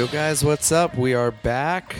[0.00, 0.96] Yo, guys, what's up?
[0.96, 1.94] We are back.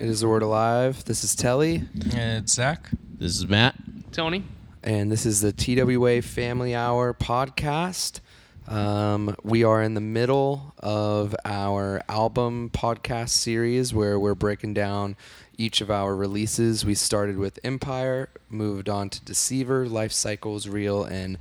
[0.00, 1.04] It is the Word Alive.
[1.04, 1.84] This is Telle, And
[2.14, 2.88] It's Zach.
[3.18, 3.74] This is Matt.
[4.10, 4.42] Tony.
[4.82, 8.20] and this is the TWA Family Hour podcast.
[8.66, 15.14] Um, we are in the middle of our album podcast series where we're breaking down
[15.58, 16.86] each of our releases.
[16.86, 21.36] We started with Empire, moved on to Deceiver, Life Cycles, Real, and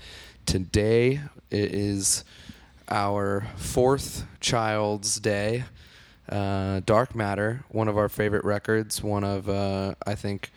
[0.45, 2.25] today it is
[2.89, 5.63] our fourth child's day.
[6.31, 10.51] Uh, Dark Matter, one of our favorite records, one of uh, I think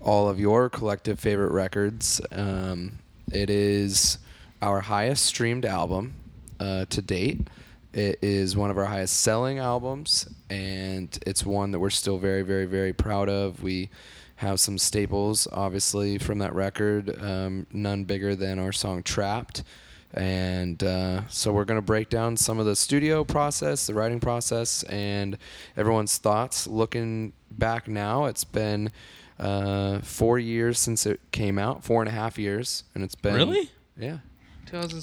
[0.00, 2.20] all of your collective favorite records.
[2.32, 2.98] Um,
[3.30, 4.18] it is
[4.62, 6.14] our highest streamed album
[6.58, 7.48] uh, to date.
[7.92, 12.42] It is one of our highest selling albums, and it's one that we're still very,
[12.42, 13.62] very, very proud of.
[13.62, 13.90] We
[14.36, 19.64] have some staples, obviously, from that record, um, none bigger than our song Trapped.
[20.12, 24.18] And uh, so we're going to break down some of the studio process, the writing
[24.20, 25.38] process, and
[25.76, 26.66] everyone's thoughts.
[26.66, 28.90] Looking back now, it's been
[29.38, 33.34] uh, four years since it came out, four and a half years, and it's been
[33.34, 33.70] Really?
[33.96, 34.18] yeah.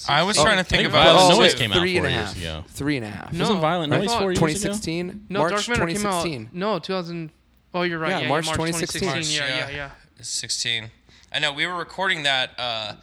[0.08, 2.06] I was trying to think think about Violent Oh, Noise wait, came out three and
[2.06, 2.38] four a years half.
[2.38, 2.64] ago.
[2.70, 3.34] Three and a half.
[3.34, 3.40] No.
[3.40, 4.48] Wasn't Violent Noise four years ago?
[4.48, 6.32] 2016, No, March Dark Matter 2016.
[6.32, 6.54] came out.
[6.54, 7.32] No, 2000.
[7.74, 8.12] Oh, you're right.
[8.12, 9.02] Yeah, Yeah, March March 2016.
[9.02, 9.36] 2016.
[9.36, 9.92] Yeah, March, yeah, yeah.
[10.16, 10.22] yeah.
[10.22, 10.90] 16.
[11.34, 12.52] I know we were recording that.
[12.58, 12.94] Uh,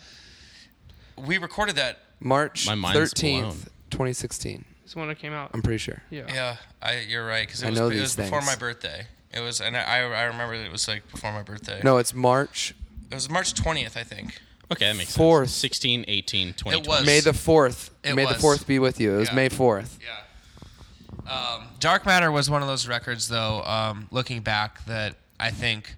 [1.17, 1.99] we recorded that.
[2.21, 3.53] March My mind's 13th, blown.
[3.91, 4.65] 2016.
[4.85, 5.51] It's when it came out.
[5.53, 6.03] I'm pretty sure.
[6.11, 6.25] Yeah.
[6.33, 8.53] Yeah, I, you're right because I it was, know it these was before things.
[8.53, 9.07] my birthday.
[9.33, 11.81] It was, and I, I remember that it was like before my birthday.
[11.83, 12.75] No, it's March
[13.11, 14.41] it was March 20th, I think.
[14.73, 15.51] Okay, that makes Fourth.
[15.51, 15.57] sense.
[15.61, 16.79] 16, 18, 20.
[16.79, 17.07] It was.
[17.07, 17.91] May the 4th.
[18.03, 19.15] It May the 4th be with you.
[19.15, 19.35] It was Yeah.
[19.35, 19.99] May 4th.
[20.03, 21.31] Yeah.
[21.31, 23.63] Um, Dark Matter was one of those records, though.
[23.63, 25.95] Um, looking back, that I think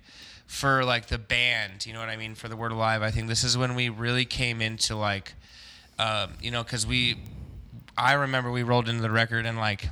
[0.47, 3.29] for like the band, you know what I mean, for the Word Alive, I think
[3.29, 5.35] this is when we really came into like,
[5.99, 7.17] um, you know, because we,
[7.99, 9.89] I remember we rolled into the record and like,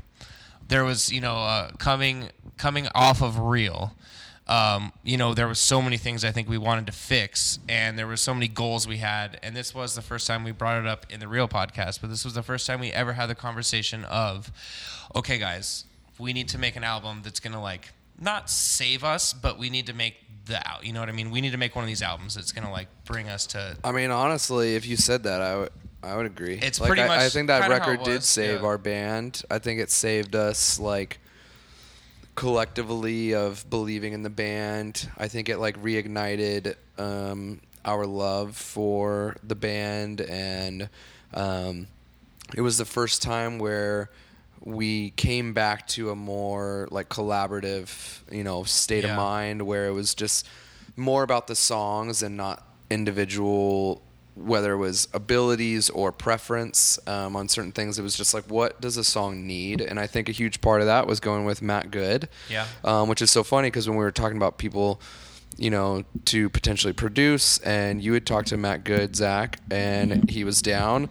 [0.68, 3.94] there was you know uh, coming coming off of Real.
[4.46, 7.98] Um, you know, there was so many things I think we wanted to fix, and
[7.98, 9.40] there were so many goals we had.
[9.42, 12.10] And this was the first time we brought it up in the Real podcast, but
[12.10, 14.52] this was the first time we ever had the conversation of,
[15.16, 15.86] okay, guys,
[16.18, 19.86] we need to make an album that's gonna like not save us, but we need
[19.86, 20.84] to make the out.
[20.84, 21.30] You know what I mean?
[21.30, 23.76] We need to make one of these albums that's gonna like bring us to.
[23.82, 25.70] I mean, honestly, if you said that, I would.
[26.02, 26.58] I would agree.
[26.60, 28.66] It's like, pretty I, I think that kinda how it record did save yeah.
[28.66, 29.42] our band.
[29.50, 31.18] I think it saved us like
[32.34, 35.08] collectively of believing in the band.
[35.16, 40.90] I think it like reignited um, our love for the band, and
[41.32, 41.86] um,
[42.54, 44.10] it was the first time where
[44.64, 49.10] we came back to a more like collaborative, you know, state Yeah.
[49.10, 50.46] of mind where it was just
[50.96, 54.00] more about the songs and not individual
[54.36, 58.80] whether it was abilities or preference um, on certain things it was just like what
[58.80, 61.62] does a song need and i think a huge part of that was going with
[61.62, 62.66] matt good Yeah.
[62.82, 65.00] um, which is so funny because when we were talking about people
[65.56, 70.42] you know to potentially produce and you had talked to matt good zach and he
[70.42, 71.08] was down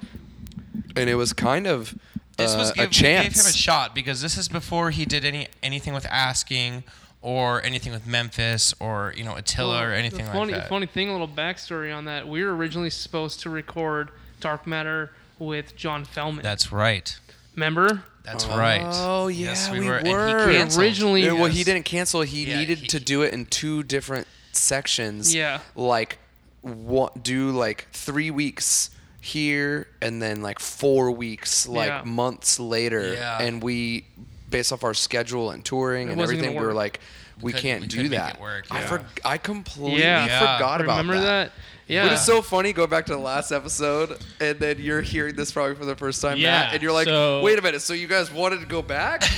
[0.98, 1.96] and it was kind of
[2.38, 4.92] This uh, was a give, we chance gave him a shot because this is before
[4.92, 6.84] he did any anything with asking
[7.22, 10.70] or anything with Memphis or you know Attila or anything funny, like that.
[10.70, 12.28] Funny thing, a little backstory on that.
[12.28, 16.42] We were originally supposed to record Dark Matter with John Feldmann.
[16.44, 17.18] That's right.
[17.56, 18.04] Remember?
[18.24, 18.82] That's right.
[18.84, 20.02] Oh, yeah, yes, we, we were.
[20.04, 20.38] were.
[20.40, 20.82] And he canceled.
[20.84, 22.22] Originally- Yeah, well, he didn't cancel.
[22.22, 25.36] He Yeah, needed he- to do it in two different sections.
[25.36, 25.60] Yeah.
[25.76, 26.20] Like,
[26.62, 28.90] what, do like three weeks
[29.24, 32.02] here and then like four weeks, like Yeah.
[32.06, 33.14] months later.
[33.14, 33.42] Yeah.
[33.42, 34.06] And we,
[34.50, 36.84] based off our schedule and touring It and wasn't everything, gonna we were work.
[36.84, 37.00] like,
[37.42, 38.36] we, couldn't- can't we do couldn't make that.
[38.36, 38.86] it work, I yeah.
[38.88, 40.26] for, I completely Yeah.
[40.26, 40.40] Yeah.
[40.40, 41.52] forgot about Remember that?
[41.88, 42.04] Yeah.
[42.04, 42.74] But it's so funny.
[42.74, 46.22] Go back to the last episode, and then you're hearing this probably for the first
[46.22, 47.82] time, Yeah, Matt, and you're like, so- "Wait a minute!
[47.82, 49.24] So you guys wanted to go back?"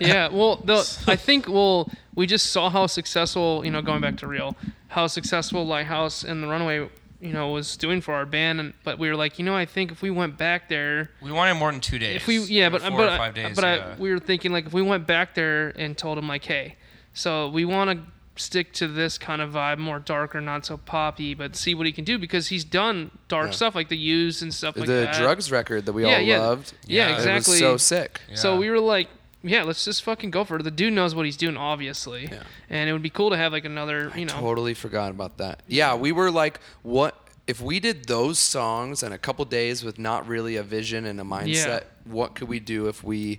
[0.00, 0.28] yeah.
[0.28, 4.26] Well, the, I think well, we just saw how successful, you know, going back to
[4.26, 4.56] real,
[4.88, 6.88] how successful Lighthouse and the Runaway,
[7.24, 8.60] you know, was doing for our band.
[8.60, 11.32] And but we were like, you know, I think if we went back there, We
[11.32, 12.16] wanted more than two days.
[12.16, 13.56] if we yeah, but four but or five days.
[13.56, 13.94] but yeah.
[13.96, 16.76] I, we were thinking like if we went back there and told him like, hey,
[17.12, 18.06] so we want to
[18.36, 21.92] stick to this kind of vibe, more darker, not so poppy, but see what he
[21.92, 23.52] can do because he's done dark Yeah.
[23.52, 25.12] stuff like the used and stuff like that.
[25.12, 26.38] the drugs record that we Yeah, all yeah.
[26.40, 26.72] loved.
[26.86, 27.14] Yeah, Yeah.
[27.14, 27.58] exactly.
[27.58, 28.20] It was so sick.
[28.34, 29.08] So we were like,
[29.44, 30.62] yeah, let's just fucking go for it.
[30.62, 32.28] The dude knows what he's doing, obviously.
[32.32, 32.42] Yeah.
[32.70, 34.32] And it would be cool to have like another, you know.
[34.40, 35.62] Totally forgot about that.
[35.68, 39.98] Yeah, we were like, what if we did those songs in a couple days with
[39.98, 41.46] not really a vision and a mindset?
[41.46, 41.80] Yeah.
[42.04, 43.38] What could we do if we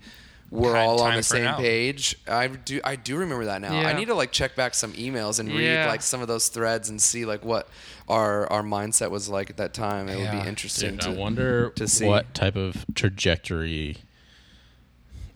[0.52, 1.64] were all on the same album.
[1.64, 2.16] page?
[2.28, 2.80] I do.
[2.84, 3.82] I do remember that now.
[3.82, 3.88] Yeah.
[3.88, 5.88] I need to like check back some emails and read Yeah.
[5.88, 7.68] like some of those threads and see like what
[8.08, 10.08] our our mindset was like at that time.
[10.08, 12.06] It would be interesting Dude, to I wonder to see.
[12.06, 13.98] what type of trajectory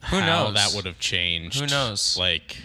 [0.05, 0.53] Who how knows?
[0.55, 1.59] that would have changed.
[1.59, 2.17] Who knows?
[2.17, 2.57] Like,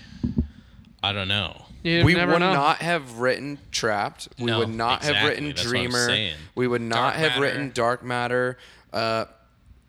[1.02, 1.62] I don't know.
[1.82, 2.38] You we would know.
[2.54, 4.28] not have written Trapped.
[4.38, 5.30] We No, would not have exactly.
[5.30, 6.06] written That's what I'm Dreamer.
[6.06, 6.34] saying.
[6.54, 7.40] We would not Dark have Matter.
[7.42, 8.58] written Dark Matter.
[8.92, 9.24] Uh,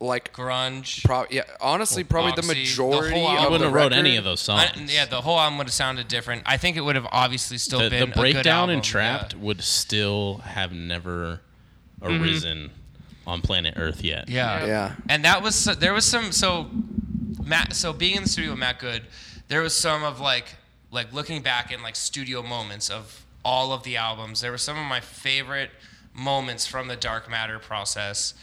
[0.02, 1.06] like, grunge.
[1.06, 4.18] pro- yeah, honestly, probably the Moxie, the majority whole of album- wouldn't have wrote any
[4.18, 4.94] of those I- songs.
[4.94, 6.44] yeah, the whole album would have sounded different.
[6.46, 8.76] I think it would have obviously still the, been the breakdown album.
[8.78, 9.40] in Trapped Yeah.
[9.40, 11.40] would still have never
[12.02, 12.72] arisen
[13.26, 14.28] on planet Earth yet.
[14.28, 14.66] Yeah.
[14.66, 14.96] Yeah.
[15.08, 16.70] And that was there was some so
[17.44, 19.04] Matt so being in the studio with Matt Good,
[19.48, 20.56] there was some of like
[20.92, 24.42] like looking back in like studio moments of all of the albums.
[24.42, 25.70] There were some of my favorite
[26.14, 28.34] moments from the Dark Matter process.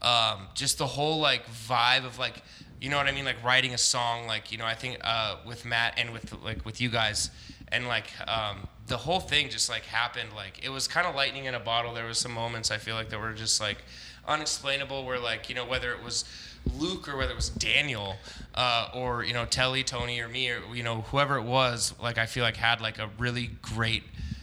[0.00, 2.42] Um, just the whole like vibe of like
[2.80, 5.36] you know what I mean like writing a song like you know I think uh,
[5.46, 7.30] with Matt and with like with you guys
[7.72, 11.46] and like um, the whole thing just like happened like it was kind of lightning
[11.46, 11.94] in a bottle.
[11.94, 13.78] There was some moments I feel like that were just like
[14.28, 16.24] unexplainable where like you know whether it was
[16.76, 18.16] Luke or whether it was Daniel
[18.54, 22.18] uh, or you know Telle, Tony or me or you know whoever it was like
[22.18, 24.02] I feel like had like a really great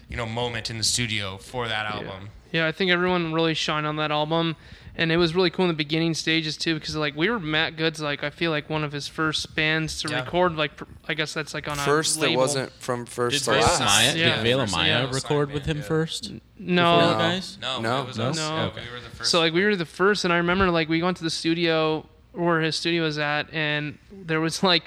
[0.10, 2.30] you know moment in the studio for that album.
[2.52, 4.56] Yeah, I think everyone really shined on that album,
[4.96, 7.76] and it was really cool in the beginning stages too, because like we were Matt
[7.76, 10.22] Good's like I feel like one of his first bands to Yeah.
[10.24, 10.56] record.
[10.56, 13.60] Like pr- I guess that's like on First, a that wasn't from first Did to
[13.60, 13.80] Vela.
[13.80, 14.36] Maya, Yeah.
[14.36, 15.84] did Vela Maya yeah, record signed with him yeah.
[15.84, 16.32] first?
[16.58, 17.18] No, No.
[17.18, 17.58] guys?
[17.62, 18.02] No, No.
[18.04, 18.30] it was No?
[18.30, 18.38] us.
[18.38, 18.58] No.
[18.68, 18.82] Okay.
[18.88, 19.32] we were the first.
[19.32, 22.08] So like we were the first, and I remember like we went to the studio
[22.32, 24.84] where his studio was at, and there was like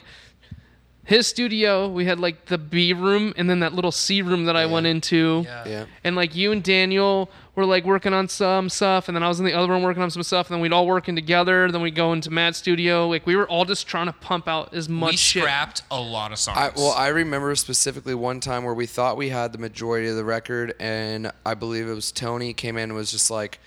[1.09, 1.89] his studio.
[1.89, 4.87] We had like the B room, and then that little C room that I went
[4.87, 5.43] into.
[5.47, 5.67] yeah.
[5.67, 5.85] Yeah.
[6.05, 9.41] And like you and Daniel were like working on some stuff, and then I was
[9.41, 11.73] in the other room working on some stuff, and then we'd all working together.
[11.73, 13.09] Then we'd go into Matt's studio.
[13.09, 15.43] Like we were all just trying to pump out as much we shit.
[15.45, 16.59] scrapped a lot of songs.
[16.59, 20.17] I, well, I remember specifically one time where we thought we had the majority of
[20.17, 23.61] the record, and I believe it was Tony came in and was just like,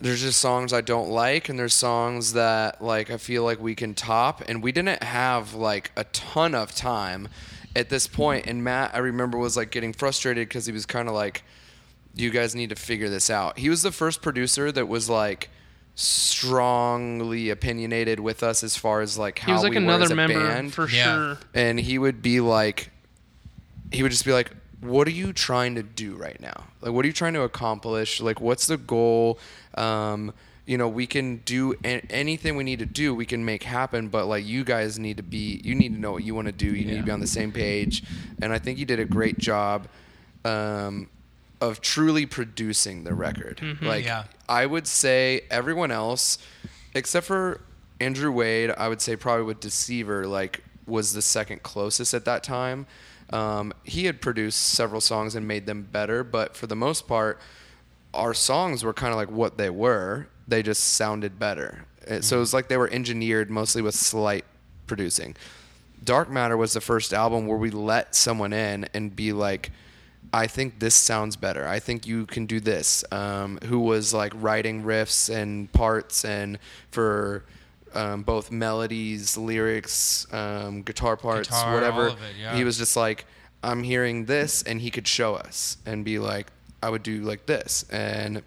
[0.00, 3.74] "There's just songs I don't like, and there's songs that like I feel like we
[3.74, 7.28] can top." And we didn't have like a ton of time
[7.76, 8.46] at this point.
[8.46, 11.42] And Matt, I remember, was like getting frustrated because he was kind of like,
[12.14, 15.50] "You guys need to figure this out." He was the first producer that was like
[15.94, 20.04] strongly opinionated with us as far as like how he was like we were another
[20.04, 21.04] as a member band for Yeah.
[21.34, 21.38] sure.
[21.54, 22.90] and he would be like
[23.92, 24.50] he would just be like
[24.80, 28.20] what are you trying to do right now like what are you trying to accomplish
[28.20, 29.38] like what's the goal
[29.78, 30.32] um
[30.66, 34.08] you know we can do a- anything we need to do we can make happen
[34.08, 36.52] but like you guys need to be you need to know what you want to
[36.52, 38.02] do you need to be on the same page
[38.42, 39.86] and i think you did a great job
[40.44, 41.08] um
[41.60, 44.24] of truly producing the record like Yeah.
[44.48, 46.38] i would say everyone else
[46.94, 47.60] except for
[48.00, 52.44] Andrew Wade, I would say probably with Deceiver, like was the second closest at that
[52.44, 52.86] time.
[53.30, 57.40] Um, he had produced several songs and made them better, but for the most part,
[58.14, 60.28] our songs were kind of like what they were.
[60.46, 61.84] They just sounded better.
[62.08, 64.44] Uh, So it was like they were engineered mostly with slight
[64.86, 65.36] producing.
[66.04, 69.70] Dark Matter was the first album where we let someone in and be like,
[70.32, 71.66] I think this sounds better.
[71.66, 73.04] I think you can do this.
[73.12, 76.58] Um, who was like writing riffs and parts and
[76.90, 77.44] for
[77.94, 82.08] um, both melodies, lyrics, um, guitar parts, Guitar, whatever.
[82.08, 82.54] it, yeah.
[82.54, 83.24] He was just like,
[83.62, 86.46] I'm hearing this, and he could show us and be like,
[86.82, 87.84] I would do like this.
[87.90, 88.42] And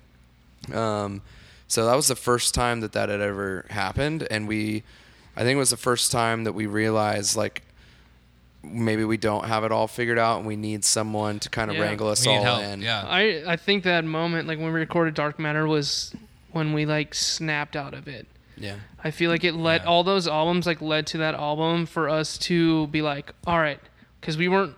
[0.73, 1.21] um,
[1.67, 4.27] so that was the first time that that had ever happened.
[4.31, 4.83] And we,
[5.35, 7.63] I think it was the first time that we realized like,
[8.63, 11.77] maybe we don't have it all figured out and we need someone to kind of
[11.77, 11.81] Yeah.
[11.83, 12.61] wrangle us all help.
[12.63, 12.81] in.
[12.81, 13.03] Yeah.
[13.07, 16.13] I I think that moment, like when we recorded Dark Matter, was
[16.51, 18.27] when we like snapped out of it.
[18.55, 18.75] Yeah.
[19.03, 19.87] I feel like it led Yeah.
[19.87, 23.79] all those albums like led to that album for us to be like, all right,
[24.19, 24.75] because we weren't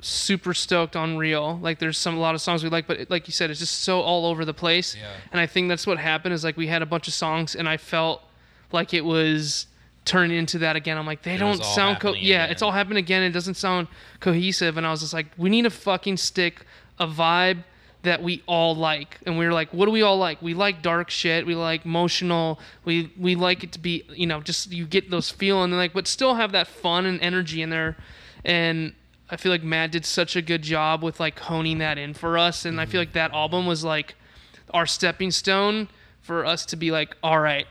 [0.00, 1.58] super stoked on Real.
[1.62, 3.60] Like there's some a lot of songs we like, but it, like you said, it's
[3.60, 4.96] just so all over the place.
[4.96, 5.10] Yeah.
[5.32, 7.68] And I think that's what happened is like we had a bunch of songs, and
[7.68, 8.22] I felt
[8.72, 9.66] like it was
[10.04, 10.96] turned into that again.
[10.96, 12.50] I'm like, they It don't sound co- yeah, again.
[12.52, 13.22] it's all happened again.
[13.22, 13.88] It doesn't sound
[14.20, 16.64] cohesive, and I was just like, we need to fucking stick
[16.98, 17.64] a vibe
[18.02, 19.18] that we all like.
[19.26, 20.40] And we were like, what do we all like?
[20.40, 21.44] We like dark shit.
[21.46, 22.58] We like emotional.
[22.86, 26.08] We we like it to be, you know, just you get those feeling like, but
[26.08, 27.98] still have that fun and energy in there.
[28.42, 28.94] And
[29.30, 32.36] I feel like Matt did such a good job with like honing that in for
[32.36, 32.64] us.
[32.64, 34.16] And I feel like that album was like
[34.70, 35.88] our stepping stone
[36.20, 37.66] for us to be like, all right,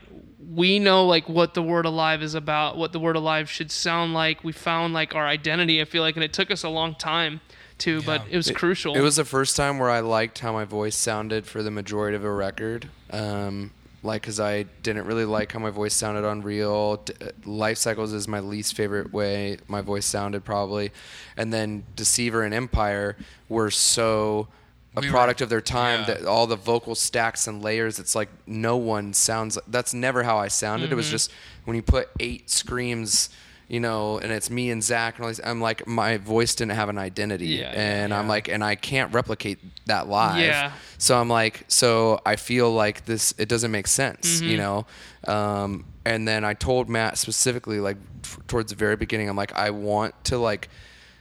[0.54, 4.14] we know like what the word alive is about, what the word alive should sound
[4.14, 4.42] like.
[4.42, 5.80] We found like our identity.
[5.80, 7.40] I feel like, and it took us a long time
[7.78, 8.96] to, but it was crucial.
[8.96, 12.16] It was the first time where I liked how my voice sounded for the majority
[12.16, 12.88] of a record.
[13.10, 16.96] Um, like, because I didn't really like how my voice sounded on Real.
[16.96, 17.12] D-
[17.44, 20.90] Life Cycles is my least favorite way my voice sounded, probably.
[21.36, 23.16] And then Deceiver and Empire
[23.48, 24.48] were so
[24.96, 26.00] a We were- product of their time.
[26.00, 26.14] yeah.
[26.14, 27.98] That all the vocal stacks and layers.
[27.98, 29.58] It's like no one sounds.
[29.68, 30.90] That's never how I sounded.
[30.90, 31.12] It was mm-hmm.
[31.12, 31.32] just
[31.64, 33.28] when you put eight screams.
[33.70, 35.40] You know, and it's me and Zach, and all these.
[35.44, 38.74] I'm like, my voice didn't have an identity, Yeah, yeah, and I'm like, and I
[38.74, 40.40] can't replicate that live.
[40.42, 40.72] Yeah.
[40.98, 44.86] So I'm like, so I feel like this, it doesn't make sense, you Mm-hmm.
[45.28, 45.32] know?
[45.32, 49.54] Um, and then I told Matt specifically, like, t- towards the very beginning, I'm like,
[49.54, 50.68] I want to, like,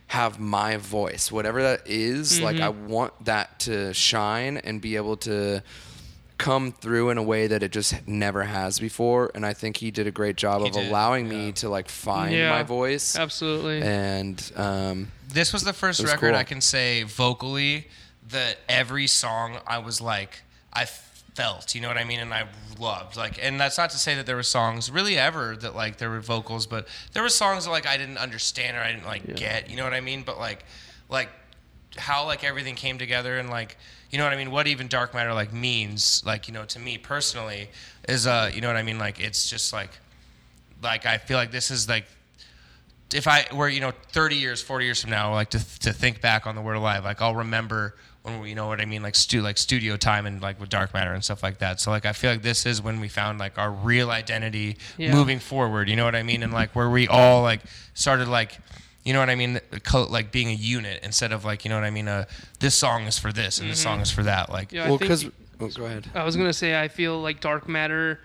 [0.07, 2.87] have my voice, whatever that is, Like, I Mm-hmm.
[2.87, 5.61] want that to shine and be able to
[6.39, 9.29] come through in a way that it just never has before.
[9.35, 11.87] And I think he did a great job He of did, allowing me to, like,
[11.89, 12.49] find Yeah.
[12.49, 13.15] my voice.
[13.15, 13.83] Absolutely.
[13.83, 16.39] And, um, This was the first was record cool.
[16.39, 17.87] I can say vocally
[18.29, 20.41] that every song I was like
[20.73, 22.45] I felt, you know what I mean, and I
[22.79, 23.15] loved.
[23.15, 26.09] Like, and that's not to say that there were songs really ever that like there
[26.09, 29.35] were vocals, but there were songs that like I didn't understand or I didn't like
[29.35, 30.23] get, you know what I mean?
[30.23, 30.63] But like,
[31.09, 31.29] like
[31.97, 33.77] how like everything came together and like
[34.11, 34.49] you know what I mean?
[34.51, 37.69] What even dark matter like means like you know to me personally
[38.07, 38.97] is uh you know what I mean?
[38.99, 39.91] Like it's just like
[40.81, 42.05] like I feel like this is like
[43.13, 46.21] if I were you know 30 years 40 years from now like to to think
[46.21, 49.01] back on the word alive like I'll remember when we you know what I mean?
[49.01, 51.79] Like stu like studio time and like with dark matter and stuff like that.
[51.79, 55.13] So like I feel like this is when we found like our real identity Yeah.
[55.13, 56.43] moving forward you know what I mean?
[56.43, 57.61] And like where we all like
[57.93, 58.57] started like
[59.05, 59.59] you know what I mean
[59.93, 62.25] like being a unit instead of like you know what I mean uh
[62.59, 65.25] this song is for this and this song is for that like Yeah, well, because,
[65.59, 66.07] oh, go ahead.
[66.13, 68.19] I was gonna say I feel like Dark Matter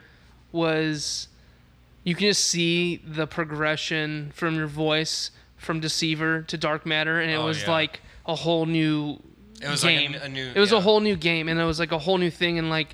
[0.53, 1.29] was
[2.03, 7.31] you can just see the progression from your voice from Deceiver to Dark Matter, and
[7.31, 7.71] it Oh, was yeah.
[7.71, 9.19] like a whole new
[9.63, 10.33] It was like a game.
[10.35, 12.59] new- It was a whole new game, and it was like a whole new thing,
[12.59, 12.89] and like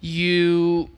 [0.00, 0.90] you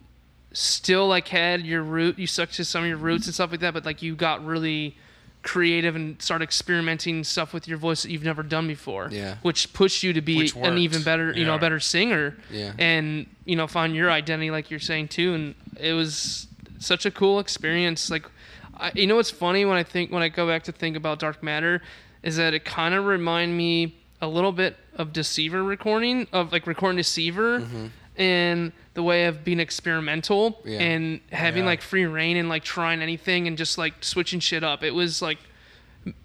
[0.53, 3.61] still like had your root, you stuck to some of your roots and stuff like
[3.61, 4.97] that, but like you got really
[5.45, 9.09] creative and start experimenting stuff with your voice that you've never done before.
[9.13, 9.37] Yeah.
[9.43, 11.59] Which pushed you to be an even better, you know, Yeah.
[11.61, 12.37] better singer.
[12.51, 12.73] Yeah.
[12.79, 15.35] And you know, find your identity, like you're saying too.
[15.35, 16.47] And it was
[16.79, 18.11] such a cool experience.
[18.11, 18.25] Like,
[18.77, 21.19] I, you know, what's funny when I think when I go back to think about
[21.19, 21.83] Dark Matter,
[22.23, 26.67] is that it kind of remind me a little bit of Deceiver recording of like
[26.67, 27.61] recording Deceiver.
[27.61, 27.87] Mm-hmm.
[28.17, 30.79] And the way of being experimental Yeah.
[30.81, 31.71] and having Yeah.
[31.71, 34.85] like free reign and like trying anything and just like switching shit up.
[34.85, 35.39] It was like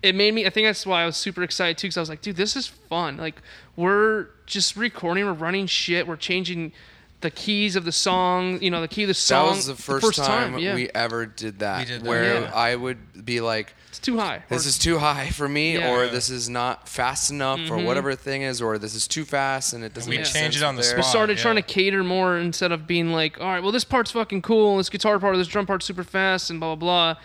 [0.04, 2.10] it made me i think that's why i was super excited too because i was
[2.10, 3.36] like dude this is fun like
[3.78, 6.74] we're just recording we're running shit we're changing
[7.22, 9.48] the keys of the song you know the key of the song.
[9.48, 11.88] That was the first, time, yeah we ever did that.
[11.88, 12.52] Did that, where yeah.
[12.54, 15.92] I would be like, it's too high "This Or- is too high for me," Yeah.
[15.92, 17.86] or "This is not fast enough," or mm-hmm.
[17.86, 20.58] whatever thing is, or "This is too fast and it doesn't we make change sense
[20.58, 21.44] it on the there." we started yeah.
[21.44, 24.78] trying to cater more instead of being like all right well this part's fucking cool
[24.78, 27.22] this guitar part or this drum part's super fast and blah blah blah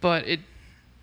[0.00, 0.40] but it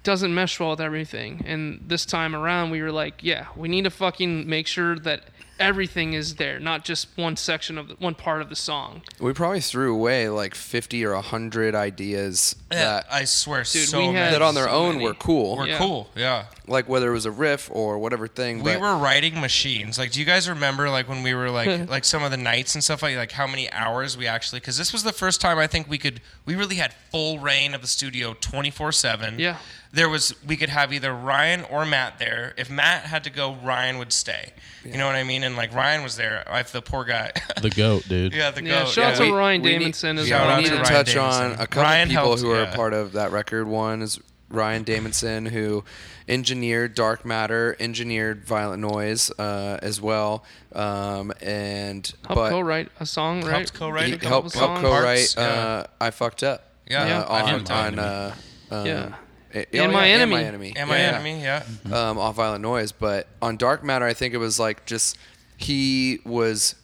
[0.04, 3.84] doesn't mesh well with everything and this time around we were like yeah we need
[3.84, 5.24] to fucking make sure that
[5.60, 9.34] everything is there not just one section of the, one part of the song We
[9.34, 14.06] probably threw away like fifty or hundred ideas Yeah, that I swear Dude, so we
[14.08, 14.18] many.
[14.18, 15.06] had- that on their so own many.
[15.06, 15.58] were cool.
[15.58, 15.78] were Yeah.
[15.78, 18.58] cool yeah like whether it was a riff or whatever thing.
[18.64, 20.00] we but were writing machines.
[20.00, 22.74] Like, do you guys remember like when we were like like some of the nights
[22.74, 24.62] and stuff like like how many hours we actually?
[24.62, 27.76] Because this was the first time I think we could we really had full reign
[27.76, 29.38] of the studio twenty four seven.
[29.38, 29.58] Yeah.
[29.96, 32.54] There was we could have either Ryan or Matt there.
[32.58, 34.52] If Matt had to go, Ryan would stay.
[34.84, 35.44] You know what I mean?
[35.44, 36.44] And like Ryan was there.
[36.48, 37.32] I the poor guy.
[37.62, 38.34] The goat, dude.
[38.34, 38.90] yeah, the Yeah, goat.
[38.90, 39.26] shout out yeah.
[39.32, 40.58] to Ryan we Damonson as well.
[40.58, 42.52] we need Shout to out to Ryan touch on a couple Ryan people helped, who
[42.52, 42.74] are yeah.
[42.74, 43.68] a part of that record.
[43.68, 45.84] One is Ryan Damonson, who
[46.28, 53.42] engineered Dark Matter, engineered Violent Noise uh, as well, um, and helped co-write a song
[53.44, 55.02] right Helped co-write he a couple helped, helped co-write.
[55.18, 55.44] Parts, yeah.
[55.44, 56.64] Uh, I fucked up.
[56.88, 57.24] Yeah, uh, Yeah.
[57.54, 58.36] On, on uh,
[58.72, 59.16] um, Yeah.
[59.56, 60.36] Eh, And My and Enemy.
[60.36, 61.04] my enemy, Am I Yeah.
[61.16, 61.42] enemy?
[61.42, 61.64] Yeah.
[61.92, 62.92] um, off Violent Noise.
[62.92, 65.18] But on Dark Matter, I think it was like just
[65.58, 66.76] he was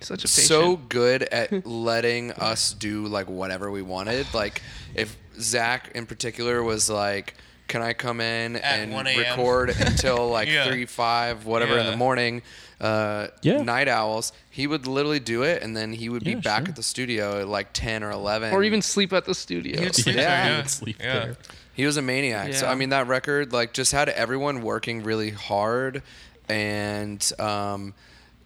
[0.00, 0.46] such a patient.
[0.46, 4.26] so good at letting us do like whatever we wanted.
[4.34, 4.62] Like
[4.94, 7.34] if Zach in particular was like,
[7.68, 10.66] "Can I come in At and record until like Yeah.
[10.68, 12.42] three, five, whatever in the morning?"
[12.80, 13.60] Uh, Yeah.
[13.62, 14.32] Night owls.
[14.50, 16.68] He would literally do it, and then he would be Yeah, back sure.
[16.68, 19.84] at the studio at like ten or eleven, or even sleep at the studio He
[19.86, 20.46] would sleep Yeah.
[20.48, 20.56] there.
[20.58, 21.18] He'd sleep yeah.
[21.20, 21.36] there.
[21.78, 22.54] He was a maniac.
[22.54, 26.02] So I mean, that record like just had everyone working really hard,
[26.48, 27.94] and um,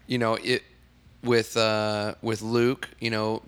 [0.06, 0.62] you know it
[1.24, 2.90] with uh, with Luke.
[3.00, 3.42] You know,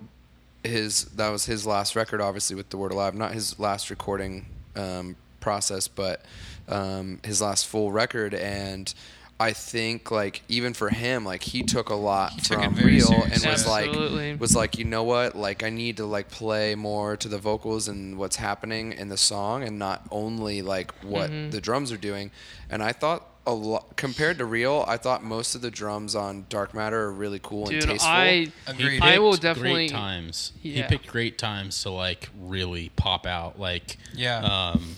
[0.63, 3.13] his that was his last record, obviously with the Word Alive.
[3.13, 6.25] Not his last recording um, process, but
[6.67, 8.33] um, his last full record.
[8.33, 8.91] And
[9.37, 13.11] I think like even for him, like he took a lot He from very real
[13.11, 13.49] and seriously.
[13.49, 14.31] was Absolutely.
[14.31, 17.37] like was like you know what like I need to like play more to the
[17.37, 21.49] vocals and what's happening in the song and not only like what Mm-hmm.
[21.49, 22.31] the drums are doing.
[22.69, 26.45] And I thought a lot compared to real, I thought most of the drums on
[26.49, 28.09] Dark Matter are really cool and Dude, tasteful.
[28.09, 29.01] I Agreed.
[29.03, 30.53] I will picked definitely great times.
[30.63, 34.39] He picked great times to like really pop out, like Yeah.
[34.39, 34.95] um,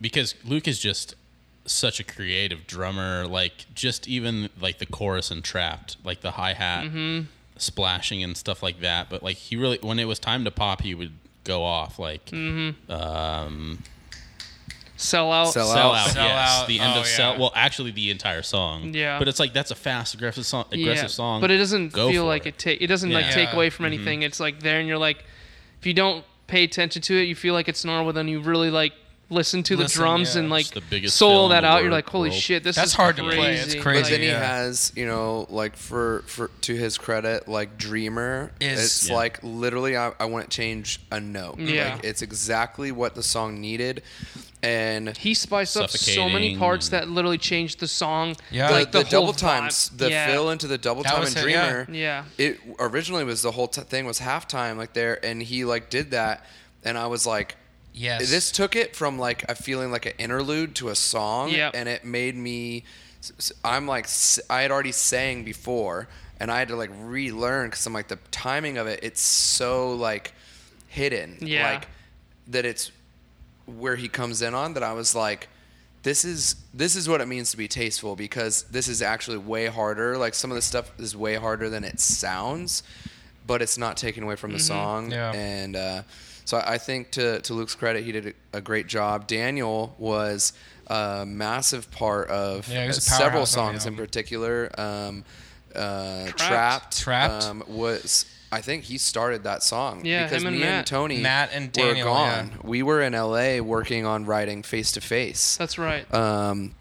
[0.00, 1.14] because Luke is just
[1.72, 3.26] such a creative drummer.
[3.26, 7.26] Like just even like the chorus and trapped, like the hi hat Mm-hmm.
[7.56, 9.08] splashing and stuff like that.
[9.10, 11.12] But like he really, when it was time to pop, he would
[11.44, 11.98] go off.
[11.98, 12.90] Like Mm-hmm.
[12.92, 13.82] um,
[14.96, 15.52] sell out.
[15.52, 16.06] Sell sell out.
[16.06, 16.66] out, Sell yes, Out.
[16.68, 17.32] the end Oh, of sell.
[17.32, 17.38] yeah.
[17.40, 18.94] Well, actually, the entire song.
[18.94, 19.18] Yeah.
[19.18, 20.66] but it's like that's a fast, aggressive song.
[20.70, 21.40] Aggressive yeah, song.
[21.40, 22.50] but it doesn't Go feel like it.
[22.50, 22.58] it.
[22.58, 23.32] take it doesn't like Yeah.
[23.32, 24.22] take away from anything.
[24.22, 25.24] It's like there, and you're like,
[25.80, 28.12] if you don't pay attention to it, you feel like it's normal.
[28.12, 28.92] Then you really like
[29.32, 30.40] listen to the Listen, drums yeah.
[30.42, 31.82] and like It's the biggest soul fill in that the out.
[31.82, 32.40] You're like, holy world.
[32.40, 33.36] shit, this That's is hard to crazy.
[33.38, 33.54] play.
[33.54, 34.10] It's But crazy.
[34.10, 34.38] then he yeah.
[34.46, 39.14] has, you know, like for for to his credit, like Dreamer, Is- it's Yeah.
[39.16, 41.58] like literally I, I wouldn't change a note.
[41.58, 41.94] Yeah.
[41.94, 44.02] Like it's exactly what the song needed.
[44.64, 48.36] And He spiced up so many Suffocating parts and- that literally changed the song.
[48.50, 48.68] Yeah.
[48.68, 49.38] the, like the, the, whole double vibe.
[49.38, 50.26] times, the yeah.
[50.28, 51.72] fill into the double That time was and it, yeah.
[51.84, 51.98] Dreamer.
[51.98, 52.24] Yeah.
[52.38, 56.12] It originally was the whole t- thing was halftime like there, and he like did
[56.12, 56.46] that,
[56.84, 57.56] and I was like,
[57.94, 58.30] Yes.
[58.30, 61.72] this took it from like a feeling like an interlude to a song, Yep.
[61.74, 62.84] and it made me.
[63.64, 64.08] I'm like
[64.50, 66.08] I had already sang before,
[66.40, 69.00] and I had to like relearn because I'm like the timing of it.
[69.02, 70.32] It's so like
[70.88, 71.72] hidden, Yeah.
[71.72, 71.88] like
[72.48, 72.64] that.
[72.64, 72.90] It's
[73.66, 74.82] where he comes in on that.
[74.82, 75.48] I was like,
[76.02, 79.66] this is this is what it means to be tasteful because this is actually way
[79.66, 80.18] harder.
[80.18, 82.82] Like some of the stuff is way harder than it sounds,
[83.46, 85.12] but it's not taken away from the song.
[85.12, 85.30] Yeah.
[85.32, 86.02] And uh,
[86.52, 89.26] so I I think to to Luke's credit, he did a, a great job.
[89.26, 90.52] Daniel was
[90.86, 94.70] a massive part of Yeah, he was a several powerhouse on the songs in particular.
[94.78, 95.24] Um,
[95.74, 96.38] uh, Trapped.
[96.38, 97.44] Trapped, Trapped.
[97.44, 98.26] um, was.
[98.54, 101.68] I think he started that song Yeah, because him and me and Tony Matt and
[101.68, 102.50] were Daniel, gone.
[102.50, 102.56] yeah.
[102.62, 105.56] We were in LA working on writing Face to Face.
[105.56, 106.04] That's right.
[106.12, 106.74] Um,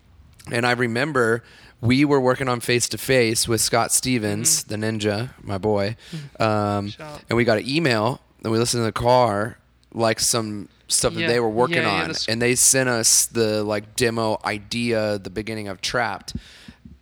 [0.52, 1.44] and I remember
[1.80, 5.96] we were working on Face to Face with Scott Stevens, the ninja, my boy.
[6.42, 7.18] Um, Mm-hmm.
[7.30, 9.58] And we got an email and we listened in the car,
[9.94, 11.28] like some stuff Yeah.
[11.28, 12.00] that they were working Yeah, yeah, on.
[12.02, 16.36] that's- and they sent us the like demo idea, the beginning of Trapped.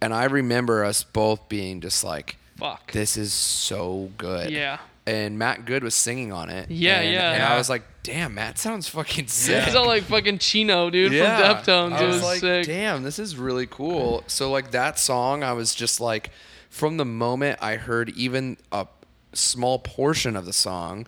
[0.02, 2.92] And I remember us both being just like, Fuck.
[2.94, 4.50] this is so good.
[4.52, 4.78] Yeah.
[5.06, 6.70] And Matt Good was singing on it.
[6.70, 7.32] Yeah, and, yeah.
[7.32, 7.54] And Yeah.
[7.54, 9.64] I was like, damn, Matt sounds fucking sick.
[9.66, 11.62] He's all like fucking Chino, dude, Yeah.
[11.64, 11.94] from Deftones.
[11.94, 12.66] I It was, was like, sick.
[12.68, 14.24] damn, this is really cool.
[14.28, 16.30] So like that song, I was just like,
[16.70, 18.86] from the moment I heard even a
[19.34, 21.08] small portion of the song,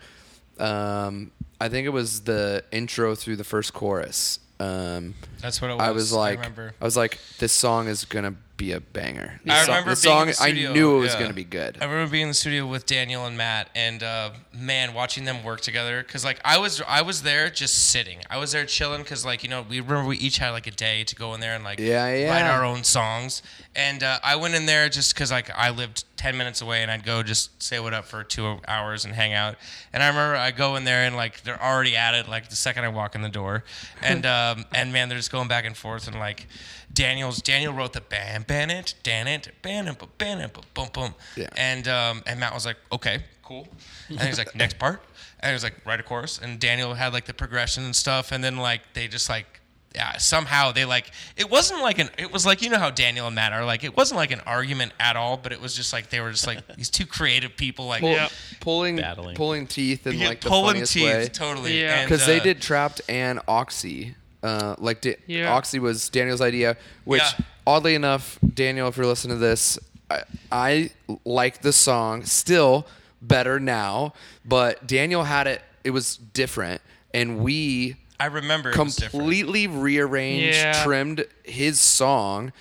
[0.60, 4.39] um, I think it was the intro through the first chorus.
[4.60, 5.88] Um, That's what it was.
[5.88, 6.74] I was like, I, remember.
[6.82, 9.39] was like, this song is gonna be a banger.
[9.43, 11.19] This I song, remember this being in song, the studio, I knew it was yeah.
[11.19, 11.78] gonna be good.
[11.82, 15.43] I remember being in the studio with Daniel and Matt, and uh, man, watching them
[15.43, 16.04] work together.
[16.04, 18.19] Cause like I was, I was there just sitting.
[18.30, 19.04] I was there chilling.
[19.04, 21.39] Cause like you know, we remember we each had like a day to go in
[21.39, 22.30] there and like Yeah, yeah.
[22.30, 23.41] write our own songs.
[23.76, 26.91] And uh, I went in there just cause like I lived ten minutes away, and
[26.91, 29.55] I'd go just say what up for two hours and hang out.
[29.91, 32.29] And I remember I go in there and like they're already at it.
[32.29, 33.63] Like the second I walk in the door,
[34.03, 36.47] and um, and man, they're just going back and forth and like.
[36.93, 41.15] Daniel's Daniel wrote the bam ban it, dan it, ban it, ban it, boom boom.
[41.38, 41.47] Yeah.
[41.55, 43.65] And um, and Matt was like, okay, cool.
[44.10, 45.01] And he's like, next part.
[45.39, 46.38] And he was like, write a chorus.
[46.38, 48.34] And Daniel had like the progression and stuff.
[48.34, 49.61] And then like they just like,
[49.93, 53.27] yeah, somehow they like it wasn't like an it was like you know how Daniel
[53.27, 55.91] and Matt are like it wasn't like an argument at all, but it was just
[55.93, 58.30] like they were just like these two creative people like Pull- Yeah.
[58.62, 59.36] pulling Battling.
[59.36, 61.27] pulling teeth in yeah, like the pulling funniest teeth way.
[61.27, 61.82] totally.
[61.82, 61.99] Yeah.
[62.01, 64.15] And, because they uh, did Trapped and Oxy.
[64.43, 65.54] Uh, like di- Yeah.
[65.54, 67.45] Oxy was Daniel's idea, which Yeah.
[67.67, 69.77] oddly enough, Daniel, if you're listening to this,
[70.10, 70.89] I, I
[71.25, 72.88] like the song still
[73.21, 75.62] better now, but Daniel had it.
[75.84, 76.82] It was different,
[77.13, 80.84] and we I remember it was completely rearranged, Yeah.
[80.84, 82.53] trimmed his song.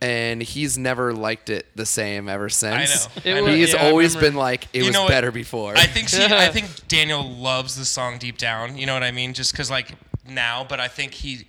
[0.00, 3.08] And he's never liked it the same ever since.
[3.24, 3.44] I know.
[3.44, 5.74] was- He's yeah, always been like, it You was know better before.
[5.78, 8.76] I think see, I think Daniel loves the song deep down.
[8.76, 9.32] You know what I mean?
[9.32, 9.92] Just because like
[10.28, 11.46] now, but I think he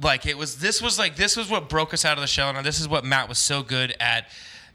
[0.00, 0.58] like it was.
[0.58, 2.86] This was like this was what broke us out of the shell, and this is
[2.86, 4.28] what Matt was so good at.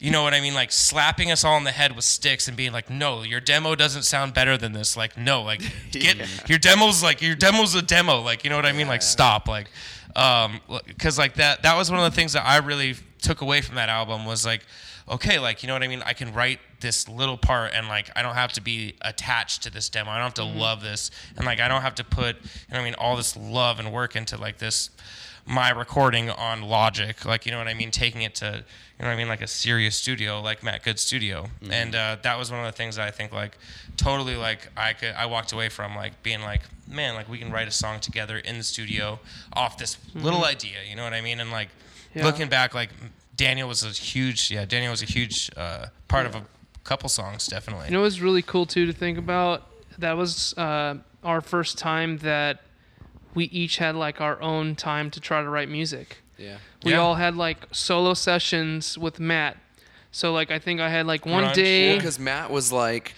[0.06, 0.54] You know what I mean?
[0.54, 3.74] Like slapping us all in the head with sticks and being like, "No, your demo
[3.74, 7.82] doesn't sound better than this." Like, no, like get your demo's like your demo's a
[7.82, 8.22] demo.
[8.22, 8.88] Like, you know what I mean?
[8.88, 9.48] Like, stop.
[9.48, 9.68] Like,
[10.16, 13.62] um, because like that that was one of the things that I really took away
[13.62, 14.62] from that album was like,
[15.10, 16.04] okay, like you know what I mean?
[16.06, 19.72] I can write this little part and like I don't have to be attached to
[19.72, 20.12] this demo.
[20.12, 20.60] I don't have to Mm-hmm.
[20.60, 23.18] love this and like I don't have to put you know what I mean all
[23.18, 24.92] this love and work into like this
[25.46, 29.10] my recording on Logic, like you know what I mean, taking it to you know
[29.10, 32.50] what I mean, like a serious studio, like Matt Good Studio, and uh, that was
[32.52, 33.58] one of the things that I think like
[33.98, 37.52] totally like I could I walked away from like being like man like we can
[37.52, 39.20] write a song together in the studio
[39.54, 41.70] off this little idea, you know what I mean, and like
[42.14, 42.24] Yeah.
[42.26, 42.90] looking back like
[43.36, 46.44] Daniel was a huge yeah Daniel was a huge uh, part of a
[46.84, 47.86] couple songs definitely.
[47.88, 49.64] You know, it was really cool too to think about.
[49.98, 52.62] That was uh, our first time that
[53.36, 56.18] we each had like our own time to try to write music.
[56.38, 56.58] Yeah.
[56.84, 56.98] We Yeah.
[57.00, 59.58] all had like solo sessions with Matt.
[60.12, 61.96] So like I think I had like one Grunge, day.
[61.98, 63.14] Because Matt was like,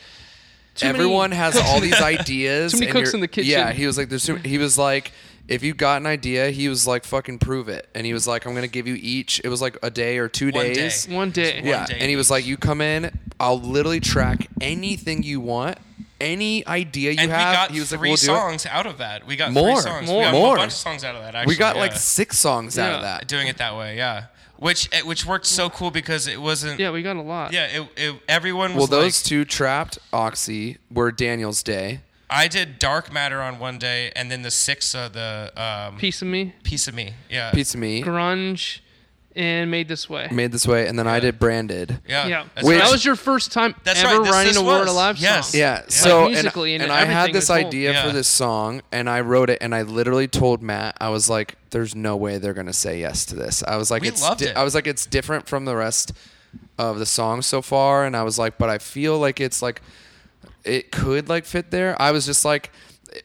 [0.75, 2.73] Too everyone has all these ideas.
[2.73, 3.51] Too many cooks in the kitchen.
[3.51, 5.12] Yeah, he was like, there's too, he was like,
[5.47, 7.88] if you got an idea, he was like, fucking prove it.
[7.95, 9.39] And he was like, I'm gonna give you each.
[9.43, 10.73] It was like a day or two One day.
[10.73, 11.08] days.
[11.08, 11.62] one day.
[11.63, 15.77] Yeah, day and he was like, you come in, I'll literally track anything you want,
[16.19, 17.49] any idea you and have.
[17.49, 19.25] we got he was like, three we'll songs out of that.
[19.27, 19.73] We got More.
[19.73, 20.08] three songs.
[20.08, 20.19] More.
[20.19, 20.56] We got More.
[20.56, 21.36] a bunch of songs out of that.
[21.36, 23.27] Actually, We got like six songs out of that.
[23.27, 23.97] doing it that way.
[23.97, 24.25] Yeah,
[24.58, 26.80] which which worked so cool because it wasn't.
[26.80, 27.53] Yeah, we got a lot.
[27.53, 28.89] Yeah, it, it, everyone was.
[28.89, 32.01] Well, those like, two trapped Oxy were Daniel's day.
[32.30, 36.21] I did Dark Matter on one day, and then the six of the um, Piece
[36.21, 37.13] of me, piece of me.
[37.30, 38.80] Yeah, Piece of me grunge,
[39.38, 40.28] and made this way.
[40.32, 42.00] made this way, and then I did branded.
[42.08, 42.84] yeah, yeah, That's Which- right.
[42.86, 44.91] that was your first time That's ever right, this- writing this a word was.
[44.91, 45.52] alive Yes.
[45.52, 45.60] song.
[45.60, 45.82] Yeah.
[45.89, 47.67] So and- musically and, and I had this as well.
[47.67, 48.08] idea Yeah.
[48.08, 51.56] for this song, and I wrote it, and I literally told Matt, I was like,
[51.69, 54.39] "There's no way they're gonna say yes to this." I was like, We "It's," loved
[54.41, 54.58] di- it.
[54.58, 56.12] I was like, "It's different from the rest
[56.80, 59.82] of the song so far," and I was like, "But I feel like it's like
[60.63, 62.71] it could like fit there." I was just like.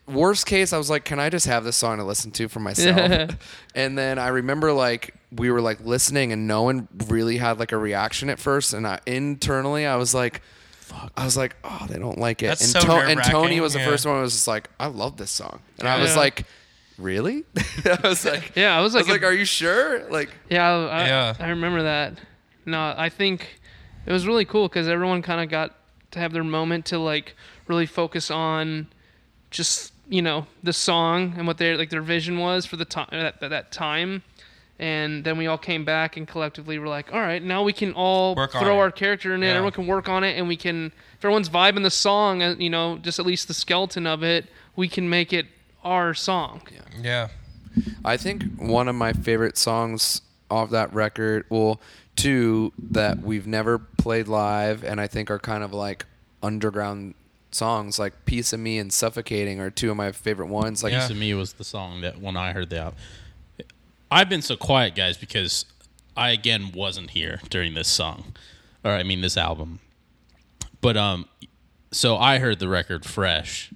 [0.06, 2.60] Worst case, I was like, "Can I just have this song to listen to for
[2.60, 3.36] myself?"
[3.74, 7.72] and then I remember like we were like listening, and no one really had like
[7.72, 8.74] a reaction at first.
[8.74, 10.42] And I, internally, I was like,
[10.92, 11.12] Fuck.
[11.16, 12.46] I was like, oh, they don't like it.
[12.48, 13.86] That's and, so To- and nerve-wracking, Tony was the yeah.
[13.86, 15.60] first one who was just like, I love this song.
[15.78, 16.44] And I was like,
[16.98, 17.44] really?
[17.84, 20.08] I was like, Yeah, I was I like, was like, are you sure?
[20.10, 21.34] Like, Yeah, I, Yeah.
[21.38, 22.18] I remember that.
[22.66, 23.60] No, I think
[24.04, 25.74] it was really cool because everyone kind of got
[26.10, 27.36] to have their moment to like
[27.68, 28.88] really focus on
[29.52, 33.08] just you know the song and what their like their vision was for the time
[33.12, 34.22] that, that time.
[34.78, 37.92] And then we all came back and collectively were like, all right, now we can
[37.92, 38.80] all Work on throw it.
[38.80, 39.46] our character in it.
[39.46, 39.52] Yeah.
[39.52, 42.68] Everyone can work on it, and we can, if everyone's vibing the song, uh, you
[42.70, 45.46] know, just at least the skeleton of it, we can make it
[45.84, 46.62] our song.
[47.00, 47.28] yeah.
[48.04, 51.80] I think one of my favorite songs off that record, well,
[52.16, 56.06] two that we've never played live, and I think are kind of like
[56.42, 57.14] underground
[57.54, 60.82] songs, like "Piece of Me" and "Suffocating" are two of my favorite ones.
[60.82, 61.06] Like, Yeah.
[61.08, 62.98] to me was the song that when I heard the album.
[64.10, 65.64] I've been so quiet, guys, because
[66.16, 68.34] I again wasn't here during this song,
[68.84, 69.80] or I mean this album.
[70.80, 71.26] But um,
[71.90, 73.70] so I heard the record fresh,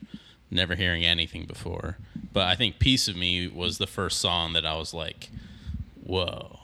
[0.50, 1.96] never hearing anything before.
[2.32, 5.30] But I think "Piece of Me" was the first song that I was like,
[6.04, 6.58] "Whoa."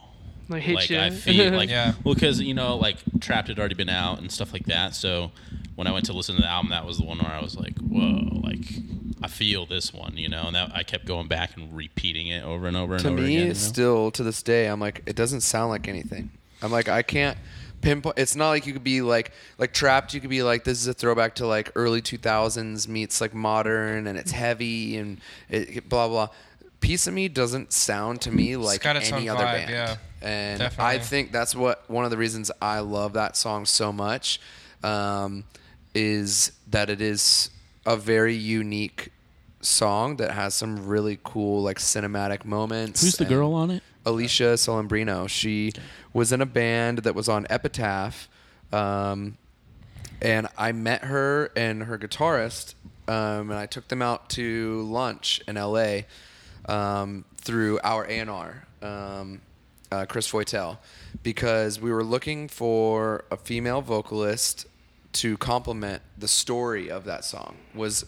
[0.49, 0.99] Like hit like you.
[1.01, 1.95] I feel like Yeah.
[2.05, 4.95] well because you know like Trapped had already been out and stuff like that.
[4.95, 5.31] So
[5.75, 7.57] when I went to listen to the album, that was the one where I was
[7.57, 8.65] like, whoa, like
[9.23, 10.45] I feel this one, you know.
[10.47, 13.17] And that I kept going back and repeating it over and over and to over
[13.21, 13.41] me, again.
[13.41, 13.55] you know?
[13.55, 16.31] still to this day, I'm like, it doesn't sound like anything.
[16.61, 17.37] I'm like, I can't
[17.81, 18.19] pinpoint.
[18.19, 20.15] It's not like you could be like, like trapped.
[20.15, 24.07] You could be like, this is a throwback to like early 2000s meets like modern,
[24.07, 26.29] and it's heavy and it, blah blah.
[26.81, 29.71] Piece of me doesn't sound to me like got its any own other vibe, band.
[29.71, 29.97] yeah.
[30.21, 30.85] And Definitely.
[30.95, 34.41] I think that's what one of the reasons I love that song so much
[34.85, 35.45] um,
[35.95, 37.51] is that it is
[37.85, 39.11] a very unique
[39.61, 43.03] song that has some really cool like cinematic moments.
[43.03, 43.83] Who's the and- girl on it?
[44.05, 45.29] Alicia Solombrino.
[45.29, 45.73] She
[46.13, 48.29] was in a band that was on Epitaph,
[48.73, 49.39] um,
[50.21, 52.75] and I met her and her guitarist,
[53.07, 56.07] um, and I took them out to lunch in L.A.
[56.67, 59.41] Um, through our A&R, um,
[59.91, 60.79] uh, Chris Foytel,
[61.23, 64.67] because we were looking for a female vocalist
[65.13, 67.57] to complement the story of that song.
[67.75, 68.05] Was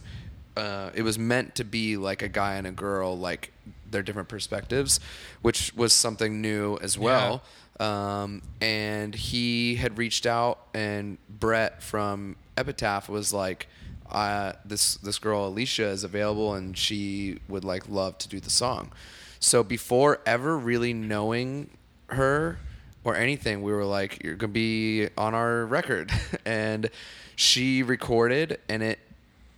[0.56, 3.52] uh, it was meant to be like a guy and a girl, like
[3.90, 5.00] their different perspectives,
[5.42, 7.42] which was something new as well.
[7.80, 13.66] Um, and he had reached out, and Brett from Epitaph was like,
[14.10, 18.50] uh, "This this girl Alicia is available, and she would like love to do the
[18.50, 18.92] song."
[19.40, 21.70] So before ever really knowing
[22.08, 22.58] her
[23.04, 26.10] or anything, we were like, "You're gonna be on our record,"
[26.44, 26.90] and
[27.36, 28.98] she recorded, and it.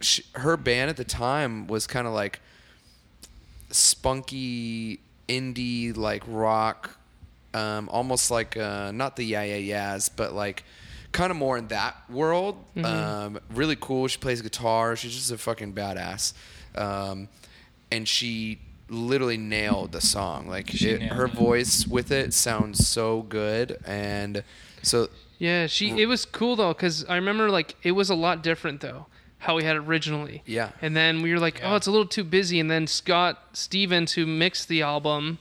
[0.03, 2.41] She, her band at the time was kind of like
[3.71, 6.99] spunky indie like rock
[7.55, 10.65] um, almost like uh, not the yeah yeah yeahs but like
[11.13, 12.63] kind of more in that world.
[12.77, 12.85] Mm-hmm.
[12.85, 14.07] Um, really cool.
[14.07, 14.97] She plays guitar.
[14.97, 16.35] She's just a fucking badass.
[16.75, 17.29] Um,
[17.91, 20.47] and she literally nailed the song.
[20.49, 21.33] Like it, her it.
[21.33, 23.79] voice with it sounds so good.
[23.87, 24.45] And
[24.83, 26.01] so Yeah, she.
[26.01, 29.07] It was cool though, cause I remember like it was a lot different though,
[29.39, 30.43] how we had it originally.
[30.47, 30.71] Yeah.
[30.81, 31.73] And then we were like, Yeah.
[31.73, 32.61] oh, it's a little too busy.
[32.61, 35.39] And then Scott Stevens, who mixed the album,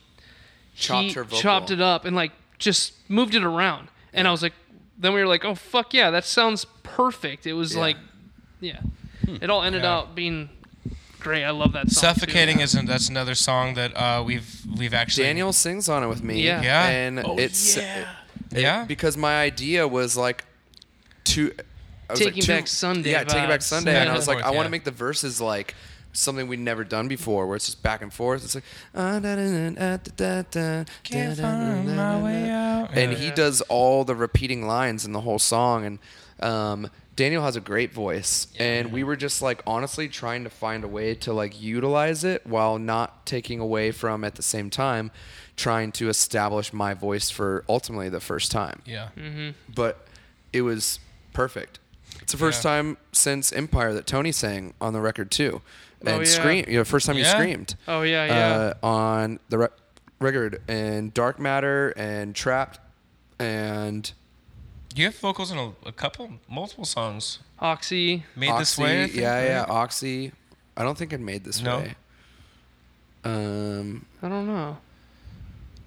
[0.74, 1.38] Chopped he her vocal.
[1.38, 3.88] chopped it up and like just moved it around.
[4.12, 4.52] And I was like,
[4.98, 7.46] then we were like, oh fuck yeah, that sounds perfect.
[7.46, 7.80] It was Yeah.
[7.80, 7.96] like,
[8.60, 8.80] yeah,
[9.24, 9.36] hmm.
[9.40, 9.92] it all ended Yeah.
[9.94, 10.48] out being
[11.26, 11.44] great.
[11.44, 12.02] I love that song.
[12.14, 12.20] too.
[12.20, 16.08] Suffocating is an, that's another song that uh, we've we've actually Daniel sings on it
[16.08, 16.42] with me.
[16.42, 16.62] Yeah.
[16.62, 16.86] Yeah.
[16.88, 18.06] And Oh, it's yeah.
[18.52, 18.84] it- Yeah.
[18.84, 20.44] because my idea was like
[21.24, 21.52] to
[22.14, 23.62] Taking like, Back two- Sunday Yeah, taking back.
[23.62, 25.74] Sunday, Back and I was like, forth, I want to make the verses like
[26.12, 28.44] something we'd never done before, where it's just back and forth.
[28.44, 32.12] It's like, ah, da, da, da, da, da, da, Can't da, da, find da, my
[32.20, 32.54] da, way da.
[32.82, 32.90] out.
[32.94, 33.18] and Yeah.
[33.18, 35.98] he does all the repeating lines in the whole song, and
[36.40, 40.84] um, Daniel has a great voice, and we were just like honestly trying to find
[40.84, 45.10] a way to like utilize it while not taking away from at the same time
[45.56, 49.08] trying to establish my voice for ultimately the first time Yeah.
[49.74, 50.06] but
[50.52, 50.98] it was
[51.32, 51.78] perfect.
[52.20, 52.70] It's the first Yeah.
[52.70, 55.62] time since Empire that Tony sang on the record too,
[56.00, 56.24] and Oh, yeah.
[56.24, 56.64] scream.
[56.68, 57.74] You know, first time you screamed.
[57.88, 58.74] Oh yeah, yeah.
[58.82, 59.68] Uh, on the re-
[60.20, 62.78] record and Dark Matter and Trapped
[63.38, 64.12] and
[64.96, 67.38] You have vocals in a, a couple, multiple songs.
[67.60, 68.24] Oxy.
[68.34, 68.58] Made Oxy.
[68.60, 69.02] this way.
[69.02, 69.68] I think, yeah, yeah, right?
[69.68, 70.32] Oxy.
[70.76, 71.78] I don't think it made this No?
[71.80, 71.94] way.
[73.24, 74.78] Um, I don't know.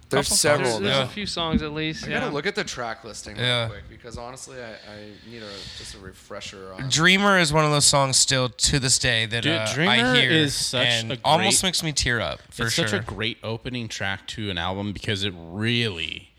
[0.10, 0.70] there's Couple several.
[0.72, 1.04] There's, there's though.
[1.04, 2.06] a few songs at least.
[2.06, 2.20] I yeah.
[2.20, 3.68] gotta look at the track listing real Yeah.
[3.70, 6.90] quick because honestly, I, I need a just a refresher on.
[6.90, 10.30] Dreamer is one of those songs still to this day that Dude, uh, I hear
[10.32, 12.88] is such and a great- almost makes me tear up for it's sure.
[12.88, 16.30] such a great opening track to an album because it really,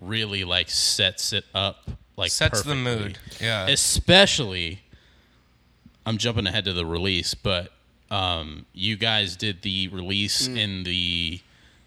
[0.00, 3.18] really like sets it up like Sets the mood.
[3.40, 3.66] Yeah.
[3.68, 4.80] Especially,
[6.04, 7.72] I'm jumping ahead to the release, but
[8.10, 11.40] um, you guys did the release in the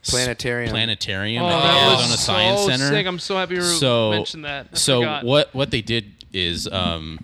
[0.03, 0.71] Planetarium.
[0.71, 2.87] planetarium Oh, at the Arizona was Science Center.
[2.87, 3.05] sick.
[3.05, 4.67] I'm so happy you so mentioned that.
[4.71, 5.23] I so forgot.
[5.25, 7.19] what what they did is um,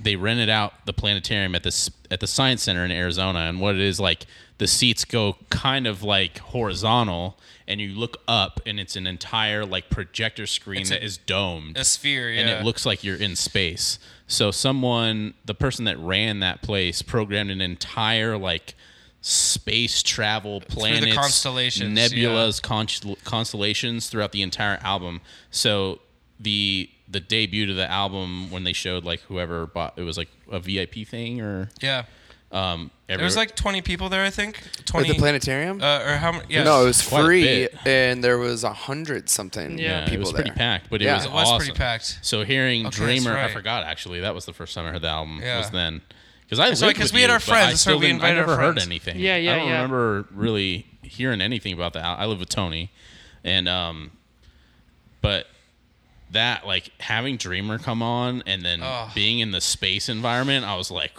[0.00, 3.74] they rented out the planetarium at this at the science center in Arizona, and what
[3.74, 4.26] it is like
[4.58, 9.64] the seats go kind of like horizontal, and you look up, and it's an entire
[9.64, 12.40] like projector screen It's that a- is domed, a sphere, yeah.
[12.40, 13.98] and it looks like you're in space.
[14.26, 18.74] So someone, the person that ran that place, programmed an entire like
[19.20, 25.20] space travel planets, constellations, nebulas, const- constellations throughout the entire album.
[25.50, 26.00] So
[26.38, 30.28] the the debut to the album when they showed like whoever bought it was like
[30.50, 32.04] a VIP thing or yeah.
[32.52, 34.60] Um There was like 20 people there, I think.
[34.94, 35.82] At the planetarium?
[35.82, 36.44] Uh, or how many?
[36.48, 36.62] Yeah.
[36.64, 37.74] No, it was Quite a free, bit.
[37.86, 39.84] and there was a hundred something Yeah.
[40.00, 40.42] yeah, people it was there.
[40.42, 41.16] pretty packed, but it Yeah.
[41.16, 41.58] was It was awesome.
[41.58, 42.18] pretty packed.
[42.22, 43.50] So hearing Okay, that's Dreamer, I right.
[43.52, 45.58] forgot actually that was the first time I heard the album Yeah.
[45.58, 46.00] was then
[46.42, 48.02] because I That's right, with we had you, our but friends, I that's still we
[48.06, 48.86] didn't- invited I our never heard friends.
[48.86, 49.18] anything.
[49.18, 49.74] Yeah, yeah, I don't yeah.
[49.74, 52.90] remember really hearing anything about the al- I live with Tony,
[53.42, 54.10] and um,
[55.20, 55.46] but
[56.30, 59.10] that like having Dreamer come on and then Oh.
[59.14, 61.12] being in the space environment, I was like,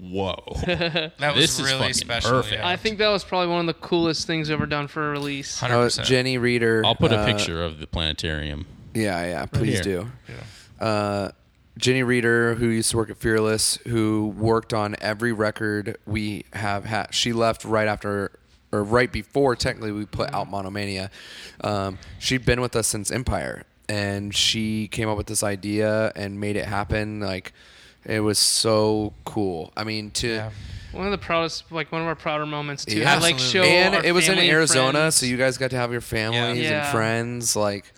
[0.00, 0.42] whoa.
[0.66, 2.30] That was this is really fucking special.
[2.30, 2.54] perfect.
[2.54, 2.68] Yeah.
[2.68, 5.60] I think that was probably one of the coolest things ever done for a release.
[5.60, 6.00] 100%.
[6.00, 6.82] Uh, Jenny Reader.
[6.84, 8.66] I'll put a uh, picture of the planetarium.
[8.94, 10.06] Yeah, yeah, please here.
[10.80, 10.84] do.
[10.84, 11.30] Uh,
[11.78, 16.84] Jenny Reader, who used to work at Fearless, who worked on every record we have
[16.84, 17.14] had.
[17.14, 18.32] She left right after,
[18.72, 21.10] or right before, technically, we put out Monomania.
[21.62, 26.40] Um, she'd been with us since Empire, and she came up with this idea and
[26.40, 27.20] made it happen.
[27.20, 27.52] Like,
[28.04, 29.72] it was so cool.
[29.76, 30.28] I mean, to.
[30.28, 30.50] Yeah.
[30.92, 32.98] One of the proudest, like one of our prouder moments too.
[32.98, 33.14] Yeah.
[33.14, 35.14] to, like show and our it was in Arizona, friends.
[35.16, 36.82] so you guys got to have your families Yeah.
[36.84, 37.54] and friends.
[37.54, 37.92] Like,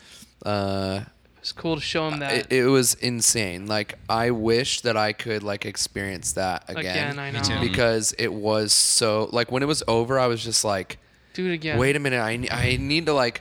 [0.45, 1.01] uh,
[1.38, 2.33] It's cool to show them that.
[2.35, 3.67] it, it was insane.
[3.67, 7.41] Like I wish that I could like experience that again, Again, I know.
[7.43, 7.61] too.
[7.61, 10.99] because it was so like when it was over, I was just like,
[11.33, 11.79] Do it again.
[11.79, 13.41] wait a minute, I, I need to like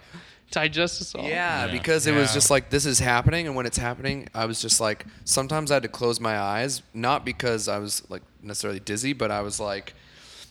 [0.52, 1.24] digest this all.
[1.24, 1.72] yeah, Yeah.
[1.72, 4.80] because it was just like this is happening, and when it's happening, I was just
[4.80, 9.14] like sometimes I had to close my eyes, not because I was like necessarily dizzy,
[9.14, 9.94] but I was like,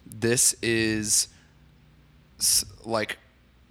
[0.07, 1.29] this is
[2.39, 3.19] s- like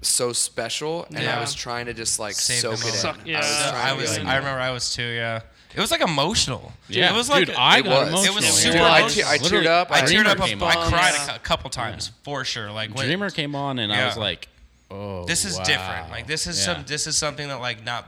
[0.01, 3.25] so special, and I was trying to just like Save soak the it in.
[3.27, 3.37] Yeah.
[3.39, 4.17] I was, I was.
[4.17, 5.03] like, I remember I was too.
[5.03, 5.41] Yeah.
[5.75, 6.71] It was like emotional.
[6.87, 8.07] Yeah, It was like dude, I It got was.
[8.09, 8.25] emotional.
[8.25, 9.23] It was super Dude, I, emotional.
[9.23, 9.91] te- I teared up.
[9.91, 11.35] I teared up a, came I cried Yeah.
[11.35, 12.71] a, couple times for sure.
[12.71, 14.47] Like when, Dreamer came on, and I was like,
[14.91, 15.63] "Oh, this is wow.
[15.63, 16.09] different.
[16.11, 16.73] Like this is Yeah.
[16.75, 16.85] some.
[16.85, 18.07] This is something that like not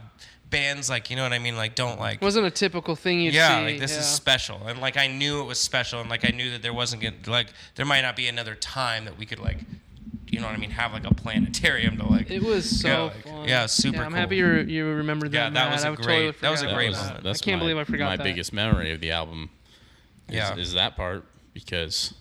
[0.49, 1.55] bands like you know what I mean.
[1.55, 2.15] Like don't like.
[2.15, 3.37] It wasn't a typical thing you'd see.
[3.37, 3.65] yeah, see.
[3.71, 3.99] like this yeah.
[3.99, 6.73] is special, and like I knew it was special, and like I knew that there
[6.73, 9.59] wasn't gonna, like there might not be another time that we could like
[10.27, 12.31] you know what I mean, have like a planetarium to like.
[12.31, 13.47] It was so Yeah, like- fun.
[13.49, 14.19] yeah, super Yeah, I'm cool.
[14.21, 15.53] happy you you remembered that.
[15.53, 15.89] Yeah, that was Matt.
[15.89, 17.23] a I totally great- that was a forgot great about moment.
[17.25, 17.29] that.
[17.35, 18.23] I can't believe I forgot my that.
[18.23, 19.49] biggest memory of the album.
[20.29, 20.55] Is, Yeah.
[20.55, 22.13] is that part because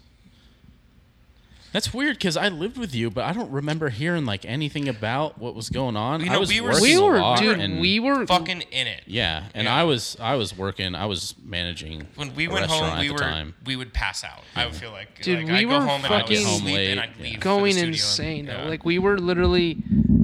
[1.72, 5.38] that's weird because I lived with you, but I don't remember hearing like anything about
[5.38, 6.24] what was going on.
[6.24, 7.58] You I was we were- working we a were, lot dude.
[7.60, 9.02] and- We were fucking in it.
[9.06, 9.74] yeah, and Yeah.
[9.74, 10.94] I was I was working.
[10.94, 13.54] I was managing When we a went home, we at were the time.
[13.64, 14.42] we would pass out.
[14.56, 16.46] I would feel like, Dude, like we I'd go were home and I'd fucking- sleep
[16.48, 17.22] Home late, and I'd yeah.
[17.24, 17.88] leave going studio.
[17.88, 18.52] insane though.
[18.64, 18.68] Yeah.
[18.68, 19.78] Like we were literally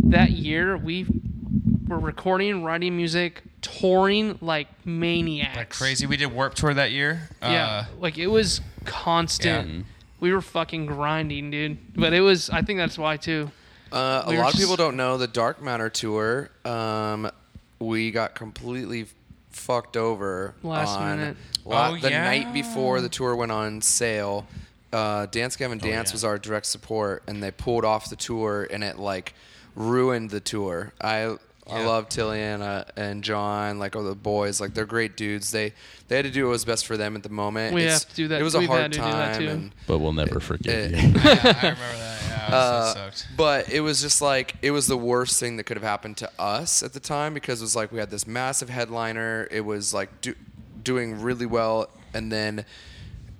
[0.09, 1.06] that year we
[1.88, 5.56] were recording, writing music, touring like maniacs.
[5.56, 6.06] like crazy.
[6.06, 7.28] We did Warped Tour that year.
[7.40, 9.87] Yeah, Uh, like it was constant.
[10.18, 10.20] Yeah.
[10.20, 11.79] We were fucking grinding, dude.
[11.94, 12.50] But it was.
[12.50, 13.50] I think that's why too.
[13.92, 16.50] Uh, a We were lot of people don't know the Dark Matter tour.
[16.64, 17.31] Um,
[17.79, 19.07] we got completely
[19.50, 21.37] fucked over Last on minute.
[21.64, 22.24] la- Oh, the yeah.
[22.24, 24.46] night before the tour went on sale.
[24.92, 26.14] Uh, Dance Gavin Dance yeah.
[26.14, 29.35] was our direct support, and they pulled off the tour, and it like
[29.74, 30.92] ruined the tour.
[31.00, 31.37] I
[31.68, 31.87] I Yeah.
[31.88, 35.50] love Tilian uh, and John, like all the boys, like they're great dudes.
[35.50, 35.72] They
[36.09, 37.74] they had to do what was best for them at the moment.
[37.74, 39.35] We It's- have to do that- It was a we've hard had to do that
[39.35, 40.74] time, and but we'll never forget.
[40.74, 40.96] it- you.
[41.14, 42.20] yeah, I remember that.
[42.50, 43.26] Yeah, uh, that sucked.
[43.37, 46.31] but it was just like it was the worst thing that could have happened to
[46.38, 49.48] us at the time because it was like we had this massive headliner.
[49.50, 50.35] It was like do,
[50.85, 52.64] doing really well, and then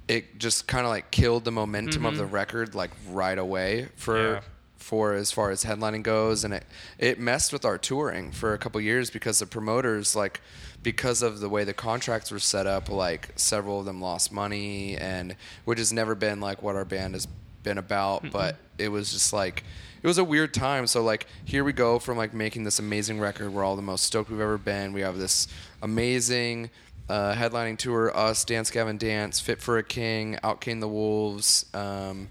[0.09, 4.35] it just kind of like killed the momentum of the record like right away for
[4.35, 4.41] Yeah.
[4.77, 6.65] For as far as headlining goes, and it
[6.99, 10.41] it messed with our touring for a couple years because the promoters like
[10.83, 14.97] because of the way the contracts were set up, like several of them lost money,
[14.97, 15.35] and
[15.65, 17.27] which has never been like what our band has
[17.63, 18.31] been about.
[18.31, 19.65] But it was just like
[20.03, 20.87] it was a weird time.
[20.87, 23.53] So like here we go from like making this amazing record.
[23.53, 24.93] We're all the most stoked we've ever been.
[24.93, 25.49] We have this
[25.83, 26.71] amazing.
[27.09, 31.65] Uh, headlining tour, us, Dance Gavin Dance, Fit for a King, Out Came the Wolves,
[31.73, 32.29] um,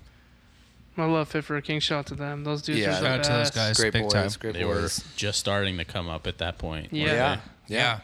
[0.98, 1.80] I love Fit for a King.
[1.80, 2.44] Shout out to them.
[2.44, 2.92] Those dudes Yeah.
[2.92, 3.78] are Shout out to those guys.
[3.78, 4.30] great big boys, time.
[4.40, 6.94] great they were just starting to come up at that point.
[6.94, 7.06] Yeah.
[7.06, 8.00] weren't Yeah,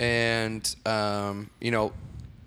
[0.00, 0.04] yeah.
[0.06, 1.92] And um, you know,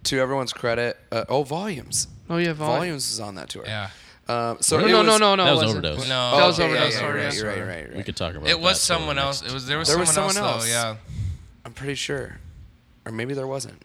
[0.06, 2.78] to everyone's credit, uh, oh, Volumes, Oh yeah, volume.
[2.78, 3.64] Volumes is on that tour.
[3.66, 3.90] Yeah.
[4.28, 5.46] Um, so No, no, was, no, no, no.
[5.46, 5.86] That was wasn't.
[5.86, 6.08] overdose.
[6.10, 6.38] No.
[6.38, 6.94] That was okay, overdose.
[6.96, 7.24] Yeah, yeah, yeah.
[7.26, 9.42] right, you're right, right, We could talk about It was someone else.
[9.42, 10.72] It was there was There was someone, someone else, else.
[10.72, 10.72] though.
[10.92, 10.96] Yeah.
[11.66, 12.40] I'm pretty sure,
[13.06, 13.82] or maybe there wasn't.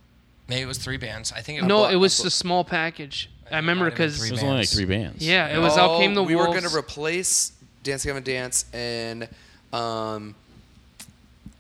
[0.49, 1.33] Maybe it was three bands.
[1.33, 3.29] I think it was No, bought- it was a small package.
[3.53, 5.27] I remember might have been because three It was only like three bands.
[5.27, 6.49] yeah, it was Out Came the Oh, we Wolves.
[6.49, 9.29] were going to replace Dance Gavin Dance and
[9.73, 10.35] um,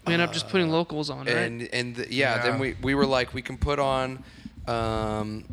[0.07, 1.37] we ended up just putting locals on, right?
[1.37, 2.42] and and the, yeah, Yeah.
[2.42, 4.22] then we we were like we can put on
[4.66, 5.44] um,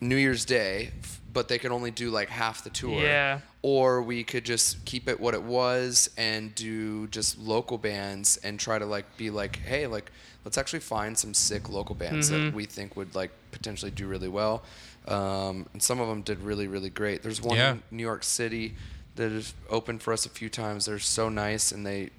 [0.00, 3.00] New Year's Day, f- but they can only do like half the tour.
[3.00, 3.40] Yeah.
[3.62, 8.58] Or we could just keep it what it was and do just local bands and
[8.58, 10.10] try to like be like, hey, like
[10.44, 12.44] let's actually find some sick local bands Mm-hmm.
[12.46, 14.62] that we think would like potentially do really well.
[15.08, 17.22] Um, and some of them did really really great.
[17.22, 17.72] There's one Yeah.
[17.72, 18.74] in New York City
[19.16, 20.86] that has opened for us a few times.
[20.86, 22.10] They're so nice and they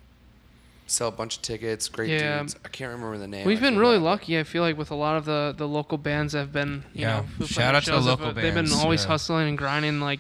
[0.88, 1.88] sell a bunch of tickets.
[1.88, 2.40] Great Yeah.
[2.40, 2.56] dudes.
[2.66, 3.46] I can't remember the name.
[3.48, 4.04] We've I been really bad.
[4.04, 4.38] lucky.
[4.40, 7.02] I feel like with a lot of the the local bands that have been, you
[7.04, 7.24] Yeah.
[7.40, 9.08] know, Shout out to the shows, local but They've been always yeah.
[9.10, 10.20] hustling and grinding, like,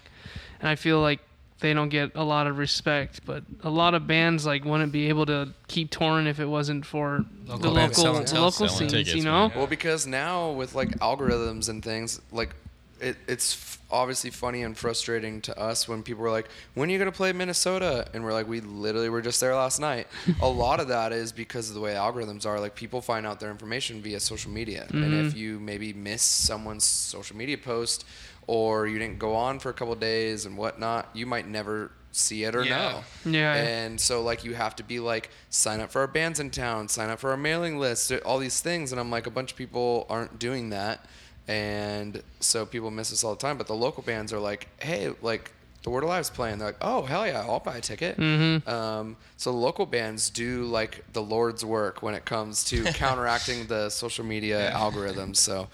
[0.61, 1.19] and I feel like
[1.61, 3.21] they don't get a lot of respect.
[3.25, 6.85] But a lot of bands like wouldn't be able to keep touring if it wasn't
[6.85, 8.91] for Local the local selling the local Selling scenes.
[8.91, 9.57] tickets, you know, man.
[9.57, 12.53] Well, because now with like algorithms and things, like
[12.99, 16.93] it, it's f- obviously funny and frustrating to us when people were like, "When are
[16.93, 20.07] you gonna play Minnesota?" And we're like, "We literally were just there last night."
[20.41, 22.59] a lot of that is because of the way algorithms are.
[22.59, 25.37] Like people find out their information via social media, and if mm-hmm.
[25.37, 28.05] you maybe miss someone's social media post
[28.47, 32.43] or you didn't go on for a couple days and whatnot, you might never see
[32.43, 33.01] it or Yeah.
[33.23, 33.31] know.
[33.31, 33.55] Yeah.
[33.55, 36.89] And so like you have to be like sign up for our bands in town,
[36.89, 39.57] sign up for our mailing list, all these things and I'm like a bunch of
[39.57, 41.05] people aren't doing that
[41.51, 45.11] and so people miss us all the time, but the local bands are like, "Hey,
[45.21, 45.51] like
[45.83, 48.69] the Word Alive's playing." They're like, "Oh, hell yeah, I'll buy a ticket." Mm-hmm.
[48.69, 53.89] Um, so local bands do like the Lord's work when it comes to counteracting the
[53.89, 55.37] social media algorithms.
[55.37, 55.67] So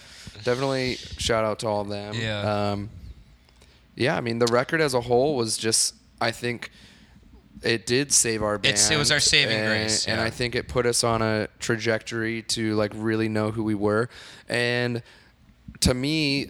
[0.44, 2.16] definitely shout out to all of them.
[2.16, 2.72] Yeah.
[2.72, 2.90] Um,
[3.96, 6.72] yeah, I mean the record as a whole was just I think
[7.62, 8.74] it did save our band.
[8.76, 10.22] It's- it was our saving and, grace, and.
[10.22, 14.10] I think it put us on a trajectory to like really know who we were.
[14.48, 15.02] And
[15.82, 16.48] to me,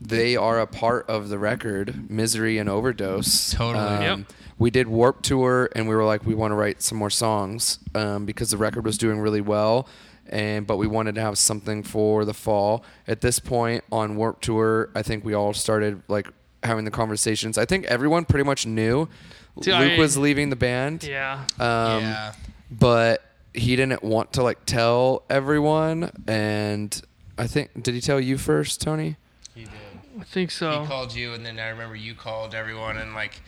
[0.00, 3.52] they are a part of the record, Misery and Overdose.
[3.52, 3.84] Totally.
[3.84, 4.32] Um, Yep.
[4.58, 7.78] We did Warped Tour, and we were like, we want to write some more songs
[7.94, 9.88] um, because the record was doing really well,
[10.28, 12.84] and but we wanted to have something for the fall.
[13.08, 16.28] At this point on Warped Tour, I think we all started like
[16.62, 17.56] having the conversations.
[17.56, 19.08] I think everyone pretty much knew
[19.60, 21.04] Dude, Luke I- was leaving the band.
[21.04, 21.46] yeah.
[21.58, 22.32] Um, yeah.
[22.70, 27.00] but he didn't want to like tell everyone and
[27.40, 29.16] i think did he tell you first tony
[29.54, 29.70] He did.
[30.20, 30.82] I think so.
[30.82, 33.40] He called you, and then I remember you called everyone, and like,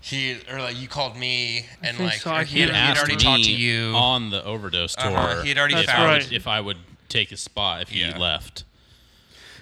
[0.00, 2.30] he or like you called me and think like so.
[2.34, 3.94] or he had, He he had asked already me talked to you.
[3.96, 5.06] on the overdose tour.
[5.16, 6.32] Uh-huh, he had already if That's I right.
[6.32, 6.76] if I would
[7.08, 8.12] take his spot if Yeah.
[8.12, 8.64] he left.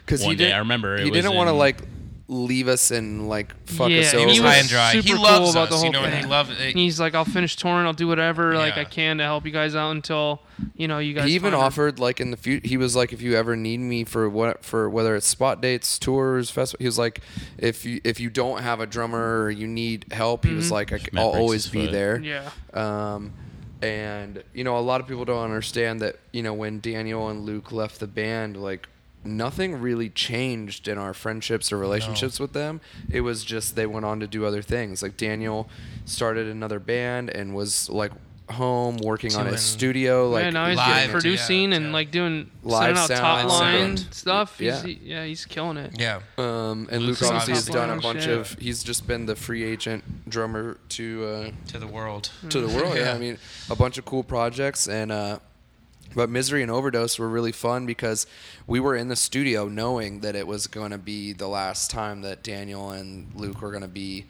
[0.04, 1.78] Because he day, didn't, I remember it he was didn't want to like
[2.30, 4.26] leave us and like fuck Yeah, us he over.
[4.26, 4.92] he was was high and dry.
[4.92, 6.28] He super loves cool about us, the you know, and he thing.
[6.30, 6.50] loved.
[6.50, 7.86] And he's like, I'll finish touring.
[7.86, 8.82] I'll do whatever like Yeah.
[8.82, 10.42] I can to help you guys out until
[10.76, 11.26] you know you guys.
[11.28, 13.56] he even find a- offered like in the future he was like if you ever
[13.56, 17.20] need me for what for whether it's spot dates tours festival he was like
[17.56, 20.92] if you if you don't have a drummer or you need help he was like
[20.92, 21.92] I, Matt will always be foot.
[21.92, 22.50] there Yeah.
[22.74, 23.32] um
[23.80, 27.44] and you know a lot of people don't understand that you know when daniel and
[27.46, 28.88] luke left the band like
[29.24, 34.04] nothing really changed in our friendships or relationships with them it was just they went
[34.06, 35.68] on to do other things like daniel
[36.04, 38.12] started another band and was like
[38.50, 41.92] home working on his studio like yeah, now he's live, getting producing yeah, and yeah.
[41.92, 44.14] like doing Live out sound, top line sound.
[44.14, 44.58] stuff.
[44.58, 44.82] He's, Yeah.
[44.86, 46.00] he- yeah, he's killing it.
[46.00, 46.20] yeah.
[46.38, 48.30] Um, and Luke Luke's obviously has done a bunch shit.
[48.38, 48.52] of.
[48.58, 52.30] He's just been the free agent drummer to uh, To the world.
[52.48, 52.94] to the world.
[52.96, 53.02] yeah.
[53.08, 53.12] Yeah.
[53.14, 53.36] I mean,
[53.68, 55.12] a bunch of cool projects and.
[55.12, 55.38] Uh,
[56.14, 58.26] but misery and overdose were really fun because
[58.66, 62.22] we were in the studio knowing that it was going to be the last time
[62.22, 64.24] that Daniel and Luke were going to be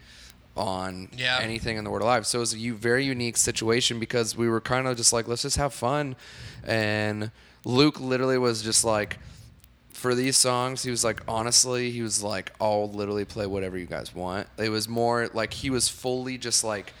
[0.57, 1.39] on Yeah.
[1.41, 2.27] anything in the world alive.
[2.27, 5.43] So it was a very unique situation because we were kind of just like, let's
[5.43, 6.15] just have fun.
[6.65, 7.31] And
[7.65, 9.17] Luke literally was just like,
[9.93, 13.85] for these songs, he was like, honestly, he was like, I'll literally play whatever you
[13.85, 14.47] guys want.
[14.57, 16.93] It was more like he was fully just like,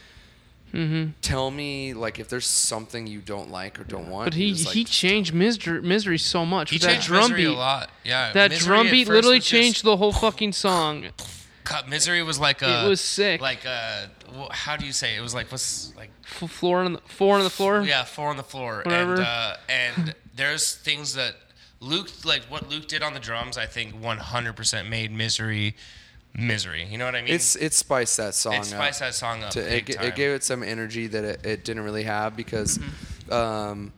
[0.73, 1.11] Mm-hmm.
[1.21, 4.27] tell me like if there's something you don't like or don't want.
[4.27, 6.69] But he was like, he changed misery, misery so much.
[6.71, 7.53] He that changed drum Misery beat.
[7.55, 7.89] a lot.
[8.03, 8.31] Yeah.
[8.33, 11.05] That Misery drum beat literally was just- changed the whole fucking song.
[11.65, 12.85] God, Misery was like a.
[12.85, 13.41] It was sick.
[13.41, 14.09] Like a.
[14.49, 15.15] How do you say?
[15.15, 16.09] It was like what's like
[16.41, 17.81] F- floor on the four on the floor.
[17.81, 18.81] Yeah, four on the floor.
[18.83, 19.13] Whatever.
[19.17, 21.35] And uh, and there's things that
[21.79, 23.55] Luke like what Luke did on the drums.
[23.55, 25.75] I think 100% made misery,
[26.33, 26.85] misery.
[26.85, 27.33] You know what I mean?
[27.33, 28.65] it's it spiced that song it up.
[28.65, 29.51] spiced that song up.
[29.51, 30.05] to, it, big g- time.
[30.05, 33.33] it gave it some energy that it, it didn't really have because Mm-hmm.
[33.33, 33.93] um,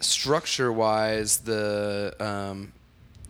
[0.00, 2.72] structure wise the um,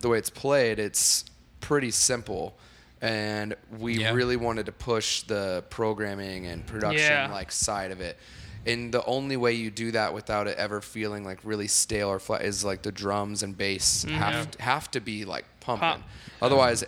[0.01, 1.25] the way it's played it's
[1.61, 2.57] pretty simple
[3.01, 4.13] and we Yeah.
[4.13, 7.29] really wanted to push the programming and production Yeah.
[7.31, 8.17] like side of it
[8.65, 12.19] and the only way you do that without it ever feeling like really stale or
[12.19, 16.01] flat is like the drums and bass have to, have to be like pumping Pop.
[16.41, 16.83] otherwise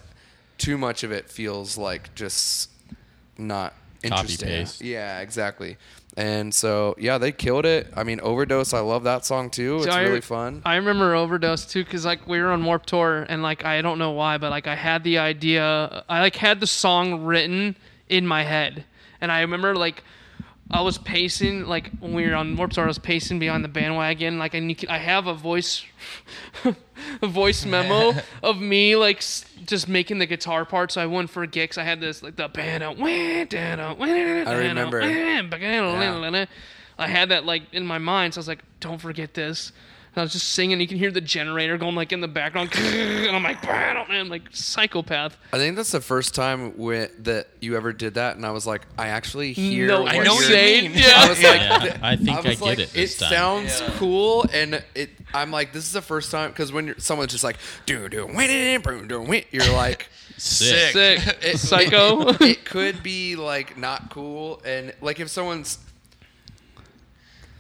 [0.58, 2.70] too much of it feels like just
[3.38, 4.48] not interesting.
[4.48, 4.82] paste.
[4.82, 5.78] Yeah, exactly.
[6.16, 7.92] And so yeah, they killed it.
[7.96, 8.74] I mean, overdose.
[8.74, 9.78] I love that song too.
[9.78, 10.62] It's So I- really fun.
[10.66, 14.00] I remember overdose too, cause like we were on Warped Tour, and like I don't
[14.00, 17.76] know why, but like I had the idea, I like had the song written
[18.10, 18.86] in my head,
[19.22, 20.04] and I remember like
[20.70, 23.70] I was pacing, like when we were on Warped Tour, I was pacing behind the
[23.70, 25.86] bandwagon, like and you can, I have a voice,
[27.22, 28.14] a voice memo
[28.44, 31.84] of me like s- just making the guitar part, so I wouldn't forget, 'cause I
[31.84, 32.84] had this like the band,
[34.48, 35.02] I remember.
[37.00, 39.72] I had that like in my mind, so I was like, "Don't forget this."
[40.18, 40.82] And I was just singing.
[40.82, 44.42] You can hear the generator going like in the background, and I'm like, "Man, like
[44.52, 48.50] psychopath." I think that's the first time wi- that you ever did that, and I
[48.50, 49.88] was like, I actually hear.
[49.88, 50.92] No, what I know you're- you mean.
[50.96, 51.12] Yeah.
[51.18, 53.30] I was like, Yeah, th- I think I was get like, it this time.
[53.30, 53.94] sounds Yeah.
[53.98, 55.12] cool, and it.
[55.36, 58.26] I'm like, this is the first time because when you're, someone's just like, do do
[58.26, 60.08] win it, boom, do win, you're like.
[60.40, 60.94] Sick.
[60.94, 62.30] Sick, it- psycho.
[62.30, 65.78] It, it could be like not cool, and like if someone's.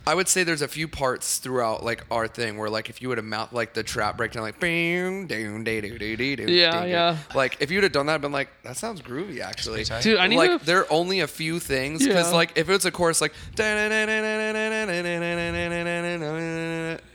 [0.07, 3.09] I would say there's a few parts throughout like our thing where like if you
[3.09, 6.43] would have mount like the trap breakdown like boom doom dee doo dee dee doo
[6.51, 7.17] Yeah, dee yeah.
[7.35, 10.17] like if you would have done that I'd been like that sounds groovy actually Dude,
[10.17, 12.35] I need like to- there are only a few things because Yeah.
[12.37, 13.33] like if it's a chorus like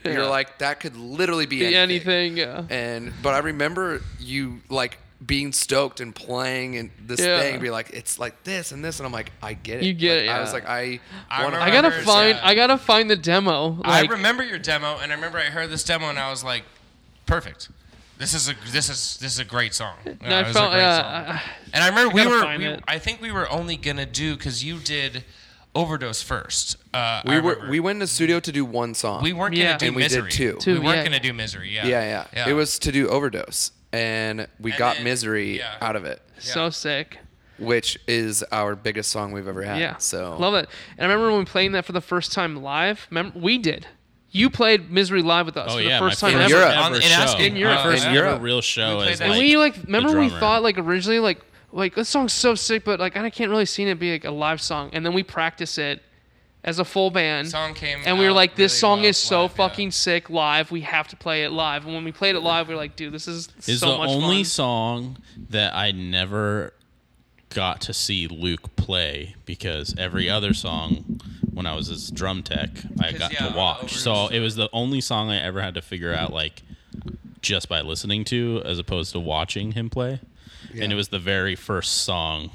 [0.05, 2.11] you're like that could literally be Be anything.
[2.33, 2.63] anything, yeah.
[2.69, 7.39] And but I remember you like being stoked and playing and this Yeah.
[7.39, 9.85] thing, be like, it's like this and this, and I'm like, I get it.
[9.85, 10.99] You get Like, it, I was like, I,
[11.29, 12.37] I wanna- I gotta find.
[12.37, 12.47] yeah.
[12.47, 13.69] I gotta find the demo.
[13.85, 16.43] Like, I remember your demo, and I remember I heard this demo, and I was
[16.43, 16.63] like,
[17.25, 17.69] perfect.
[18.17, 19.95] This is a this is this is a great song.
[20.05, 20.67] Yeah, and I felt.
[20.67, 21.35] a great Yeah, song.
[21.37, 21.41] I-
[21.73, 22.57] And I remember we were.
[22.57, 22.79] We.
[22.87, 25.23] I think we were only gonna do because you did
[25.75, 26.77] overdose first.
[26.93, 29.23] Uh, we were we went in the studio to do one song.
[29.23, 30.31] We weren't gonna do And we did misery.
[30.31, 30.57] two.
[30.59, 31.03] Two, we weren't yeah.
[31.05, 31.69] gonna do misery.
[31.73, 31.87] Yeah.
[31.87, 35.75] yeah, yeah, It was to do overdose, and we And got then- misery yeah.
[35.81, 37.19] out of it, so sick.
[37.59, 39.79] which is our biggest song we've ever had.
[39.79, 39.97] Yeah.
[39.97, 40.67] So love it.
[40.97, 43.07] And I remember when we playing that for the first time live.
[43.09, 43.87] Remember, we did.
[44.31, 46.57] You played Misery live with us Oh for yeah, the first my time first In
[46.57, 46.65] ever.
[46.71, 46.85] Europe.
[46.85, 47.07] ever In show.
[47.21, 47.45] Aspen.
[47.45, 47.77] In Europe.
[47.77, 48.41] My first In ever Europe.
[48.41, 49.25] real show played as that.
[49.25, 50.39] And like we like the remember we drummer.
[50.39, 51.39] thought like originally like
[51.71, 54.31] like this song's so sick, but like I can't really see it be like a
[54.31, 54.89] live song.
[54.93, 56.01] And then we practice it
[56.63, 57.49] as a full band.
[57.49, 59.57] Song came and we were like, this really song well is so live, yeah.
[59.57, 60.71] fucking sick live.
[60.71, 61.85] We have to play it live.
[61.85, 63.97] And when we played it live, we were like, dude, this is is so the
[63.97, 64.45] much only fun.
[64.45, 65.17] song
[65.49, 66.73] that I never
[67.49, 71.19] got to see Luke play because every other song
[71.51, 73.97] when I was his drum tech, I got yeah, to watch.
[73.97, 76.63] So it was the only song I ever had to figure out like
[77.41, 80.19] just by listening to as opposed to watching him play.
[80.75, 82.49] And it was the very first song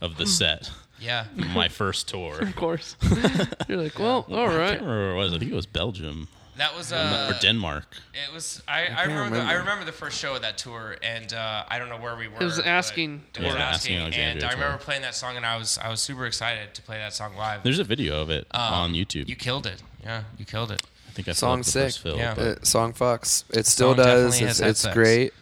[0.00, 0.30] of the hmm.
[0.30, 0.70] set.
[1.02, 1.24] Yeah.
[1.54, 2.38] My first tour.
[2.40, 2.96] Of course.
[3.68, 4.80] You're like, well, all I can't right.
[4.80, 5.34] remember where it was.
[5.34, 6.28] I think it was Belgium
[6.58, 7.86] That was or uh, Denmark.
[8.14, 8.62] It was.
[8.68, 9.36] I, I, can't remember.
[9.36, 9.58] The, I remember.
[9.60, 12.40] remember the first show of that tour, and uh, I don't know where we were.
[12.40, 13.58] It was but Asking It was tour.
[13.58, 14.84] Yeah, asking, Asking and Alexandria I remember tour.
[14.84, 17.62] playing that song, and I was I was super excited to play that song live.
[17.62, 19.28] There's a video of it Um, on YouTube.
[19.28, 19.82] You killed it.
[20.04, 20.82] Yeah, you killed it.
[21.08, 21.82] I think I Song filled up the sick.
[21.84, 22.16] first fill.
[22.16, 22.34] Yeah.
[22.34, 23.44] but- Uh, song fucks.
[23.50, 24.06] It still Song does.
[24.06, 24.94] definitely It's, has it's sex.
[24.94, 25.32] great.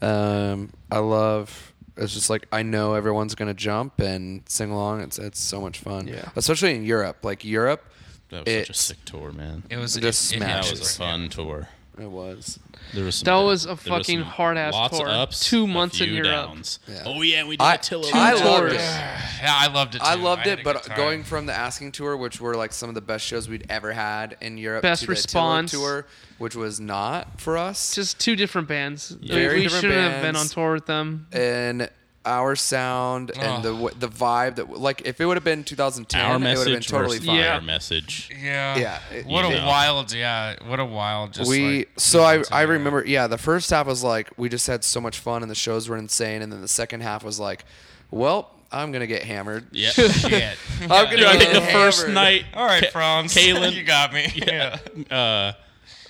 [0.00, 1.71] Um, I love.
[1.96, 5.02] It's just like I know everyone's gonna jump and sing along.
[5.02, 6.08] It's it's so much fun.
[6.08, 6.30] Yeah.
[6.36, 7.18] Especially in Europe.
[7.22, 7.84] Like Europe,
[8.30, 9.62] That was such a sick tour, man.
[9.70, 11.68] It was Just it, it smash That was a different, fun tour.
[12.02, 12.58] It was.
[12.92, 15.08] There was some That was a there fucking some hard-ass lots tour.
[15.08, 16.30] Of ups, Two a months in few Europe.
[16.48, 16.78] downs.
[16.86, 17.02] Yeah.
[17.06, 18.10] Oh yeah, we did I- Attila.
[18.12, 18.72] I Two loved tours.
[18.74, 18.78] it.
[19.42, 19.98] Yeah, I loved it.
[19.98, 20.04] Too.
[20.04, 20.96] I loved had it, a but time.
[20.96, 23.92] going from the Asking tour, which were like some of the best shows we'd ever
[23.92, 25.22] had in Europe, Best to the Attila
[25.62, 25.70] response.
[25.72, 26.06] tour,
[26.38, 27.94] which was not for us.
[27.94, 29.16] Just two different bands.
[29.20, 30.54] We- Very we different shouldn't have been on bands.
[30.54, 31.26] tour with them.
[31.32, 31.88] and
[32.24, 36.30] our sound and the the vibe that like if it would have been 2010, Our
[36.30, 37.36] it would have been message totally fine.
[37.36, 37.52] Yeah.
[37.58, 38.30] fire message.
[38.40, 39.66] yeah, Yeah, it- What a know.
[39.66, 40.54] wild, yeah.
[40.66, 41.32] What a wild.
[41.32, 44.66] Just we like, so I I remember yeah the first half was like we just
[44.68, 47.40] had so much fun and the shows were insane and then the second half was
[47.40, 47.64] like
[48.12, 49.90] well I'm gonna get hammered Yeah.
[49.90, 50.56] Shit.
[50.82, 52.44] I'm gonna Dude, I get think the first night.
[52.54, 53.34] All right, Ka- Franz.
[53.34, 54.32] Kalen- you got me.
[54.34, 54.78] Yeah.
[55.10, 55.52] uh,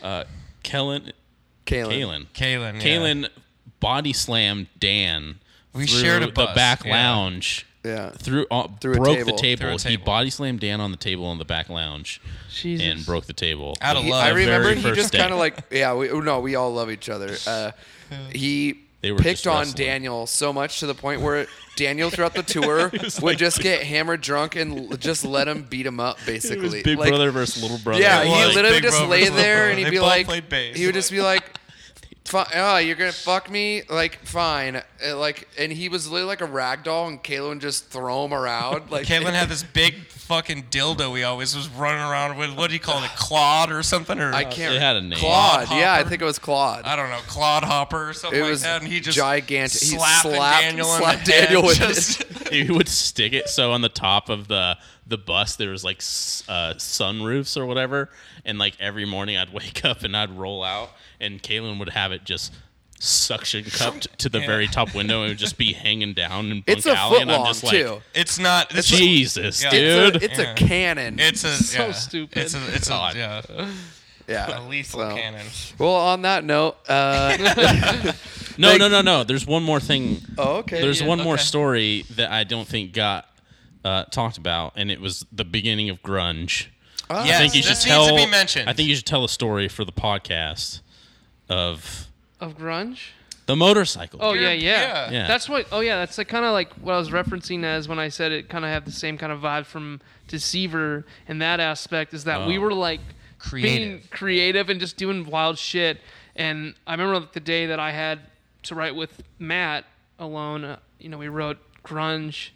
[0.04, 0.24] uh,
[0.62, 1.12] Kellen,
[1.66, 1.88] Kalen.
[1.88, 2.74] Kalen, Kalen.
[2.74, 2.80] Yeah.
[2.80, 3.28] Kalen,
[3.80, 5.40] body slammed Dan.
[5.74, 6.92] We shared a the bus, back yeah.
[6.92, 7.66] lounge.
[7.84, 9.32] yeah Through, uh, Through a broke table.
[9.32, 9.60] the table.
[9.60, 10.04] Through a He table.
[10.04, 12.20] body slammed Dan on the table in the back lounge
[12.50, 12.86] Jesus.
[12.86, 13.76] and broke the table.
[13.80, 14.24] Out of The- love.
[14.24, 15.18] I remember very he first just day.
[15.18, 17.70] kind of like yeah we no we all love each other uh,
[18.32, 19.86] he They were picked just on wrestling.
[19.86, 21.46] Daniel so much to the point where
[21.76, 22.92] Daniel throughout the tour
[23.22, 26.58] would just get hammered drunk and l- just let him beat him up It basically
[26.68, 28.02] was big Like, brother versus little brother.
[28.02, 29.70] Yeah, It he was literally Big just Brother lay versus Little there Brother.
[29.70, 30.76] and he'd They be both like, played bass.
[30.76, 31.42] he would just be like,
[32.24, 33.82] "Fi- "Oh, you're gonna fuck me?
[33.88, 37.60] Like, fine." Uh, Like, and he was literally like a rag doll, and Kayla would
[37.60, 38.90] just throw him around.
[38.90, 42.56] Like, Caitlin had this big fucking dildo he always was running around with.
[42.56, 43.10] What do you call it?
[43.16, 44.18] Claude or something?
[44.20, 44.74] Or I can't.
[44.74, 45.18] It had a name.
[45.18, 45.66] Claude.
[45.66, 46.84] Claude Yeah, I think it was Claude.
[46.84, 48.82] I don't know, Claude Hopper or something It like was that.
[48.82, 49.80] And he just gigantic.
[49.80, 51.44] He slapped- Daniel in slapped the head.
[51.48, 55.56] Daniel with just, he would stick it so on the top of the the bus
[55.56, 58.08] there was like uh, sunroofs or whatever
[58.44, 60.90] and like every morning i'd wake up and i'd roll out
[61.20, 62.52] and Kaylin would have it just
[63.00, 64.46] suction cupped to the Yeah.
[64.46, 67.14] very top window and it would just be hanging down in bunk It's a alley
[67.14, 68.00] foot and i'm long just like too.
[68.14, 68.72] It's not.
[68.76, 69.70] It's jesus Yeah.
[69.70, 70.52] dude It's, a, it's Yeah.
[70.52, 71.18] a cannon.
[71.18, 71.92] It's a So yeah.
[71.92, 72.38] stupid.
[72.38, 73.16] It's a it's a God.
[73.16, 73.42] yeah,
[74.28, 75.46] yeah, a lethal So- cannon.
[75.78, 77.36] Well, on that note, uh,
[78.56, 80.80] no Like- no no no there's one more thing oh, okay.
[80.80, 83.26] there's Yeah, one more story that i don't think got
[83.84, 86.66] uh, talked about and it was the beginning of grunge
[87.10, 88.16] Oh, Yes, I think you this should needs tell.
[88.16, 88.70] to be mentioned.
[88.70, 90.80] I think you should tell a story for the podcast
[91.48, 92.06] of
[92.40, 93.08] of grunge.
[93.46, 94.18] the motorcycle.
[94.22, 95.10] Oh yeah, yeah, yeah.
[95.10, 95.26] Yeah.
[95.26, 95.66] That's what.
[95.72, 98.32] Oh yeah, that's like kind of like what I was referencing as when I said
[98.32, 102.14] it kind of have the same kind of vibe from Deceiver in that aspect.
[102.14, 102.62] Is that we Oh.
[102.62, 103.00] were like
[103.52, 104.10] being Creative.
[104.10, 106.00] creative and just doing wild shit.
[106.36, 108.20] And I remember like, the day that I had
[108.64, 109.84] to write with Matt
[110.18, 110.64] alone.
[110.64, 112.50] Uh, you know, we wrote grunge.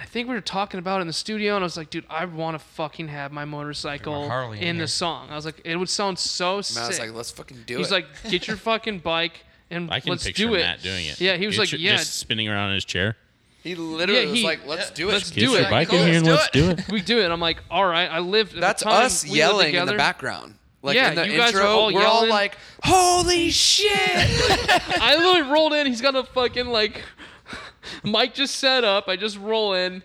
[0.00, 2.04] I think we were talking about it in the studio, and I was like, "Dude,
[2.08, 5.60] I want to fucking have my motorcycle Harley in in the song." I was like,
[5.64, 7.96] "It would sound so Matt sick." was like, let's fucking do He's it.
[8.04, 11.06] He's like, "Get your fucking bike and I can let's picture do it." Matt doing
[11.06, 11.20] it.
[11.20, 13.16] Yeah, he was Just- like, "Yeah, just spinning around in his chair.
[13.64, 15.12] he literally Yeah, was like, let's yeah, do it.
[15.14, 15.70] let's Get do your it.
[15.70, 16.78] bike in here and let's let's do do it.
[16.80, 16.92] it.
[16.92, 18.54] we do it." I'm like, "All right." I lived.
[18.58, 19.92] That's time, us we lived yelling in together.
[19.92, 20.54] the background.
[20.80, 23.90] Like Yeah, in the you guys are intro, all we're all like, "Holy shit!"
[25.00, 25.88] I literally rolled in.
[25.88, 27.02] He's got a fucking like
[28.04, 29.08] mic just set up.
[29.08, 30.02] I just roll in.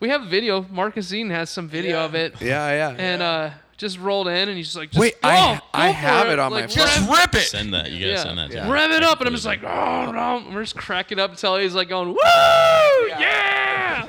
[0.00, 0.64] We have video.
[0.70, 2.04] Marcus Eaton has some video Yeah.
[2.04, 2.40] of it.
[2.40, 2.96] yeah, yeah.
[2.98, 5.88] And uh, just rolled in, and he's just like, just, Wait, oh, I- go I
[5.88, 6.76] for have it on my like, phone.
[6.86, 7.46] Just rev- rip it.
[7.46, 7.90] Send that.
[7.90, 8.50] You gotta yeah, send that.
[8.50, 8.64] To Yeah.
[8.66, 8.70] me.
[8.72, 11.56] rev it up, and I'm just like, oh no, and we're just cracking up until
[11.56, 12.16] he's like going, woo,
[13.08, 14.08] yeah,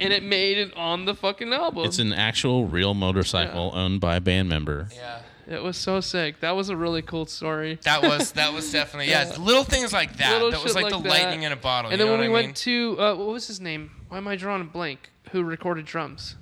[0.00, 1.84] and it made it on the fucking album.
[1.84, 4.88] It's an actual real motorcycle owned by a band member.
[4.94, 5.21] Yeah.
[5.52, 6.40] It was so sick.
[6.40, 7.78] That was a really cool story.
[7.82, 9.32] That was that was definitely yeah.
[9.38, 10.32] Little things like that.
[10.32, 11.08] Little that was like, like the that.
[11.08, 11.90] lightning in a bottle.
[11.90, 12.46] And you then know when we I mean?
[12.46, 13.90] went to uh, what was his name?
[14.08, 15.10] Why am I drawing a blank?
[15.30, 16.36] Who recorded drums?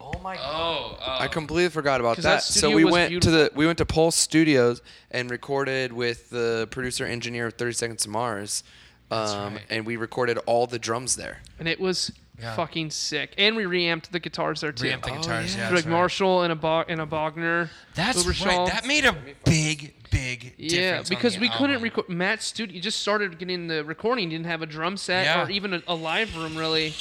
[0.00, 1.16] oh my Oh, oh.
[1.20, 2.22] I completely forgot about that.
[2.22, 3.32] that So we went beautiful.
[3.32, 7.72] to the we went to Pulse Studios and recorded with the producer engineer of 30
[7.72, 8.64] Seconds to Mars.
[9.10, 9.62] Um, right.
[9.68, 11.42] and we recorded all the drums there.
[11.58, 12.10] And it was
[12.42, 12.54] Yeah.
[12.56, 13.34] fucking sick.
[13.38, 14.86] And we reamped the guitars there too.
[14.86, 15.54] Reamp the Oh, guitars.
[15.54, 15.60] yeah.
[15.60, 15.92] Yeah, like that's right.
[15.92, 17.70] Marshall and a Bo- and a Bogner.
[17.94, 18.46] That's Uberschall.
[18.46, 18.72] right.
[18.72, 19.12] That made a
[19.44, 21.10] big, big Yeah, difference.
[21.10, 22.08] on because the we couldn't record.
[22.08, 24.28] Matt's studio just started getting the recording.
[24.30, 25.44] Didn't have a drum set Yeah.
[25.46, 26.92] or even a, a live room really.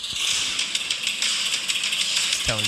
[2.46, 2.66] Kelly.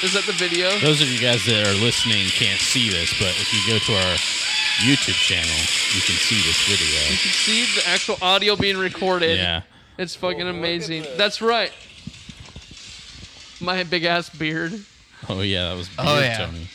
[0.00, 0.70] Is that the video?
[0.78, 3.92] Those of you guys that are listening can't see this, but if you go to
[3.98, 4.16] our
[4.78, 5.48] YouTube channel,
[5.94, 7.00] you can see this video.
[7.10, 9.36] You can see the actual audio being recorded.
[9.36, 9.62] Yeah.
[9.98, 11.02] It's fucking look amazing.
[11.02, 11.16] this.
[11.18, 11.72] That's right.
[13.60, 14.84] My big ass beard.
[15.28, 16.46] Oh yeah, that was oh, beard, Oh, yeah.
[16.46, 16.68] Tony.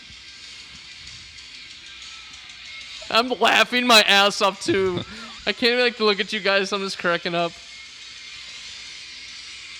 [3.10, 5.02] I'm laughing my ass off too.
[5.46, 6.74] I can't even like to look at you guys.
[6.74, 7.54] I'm just cracking up.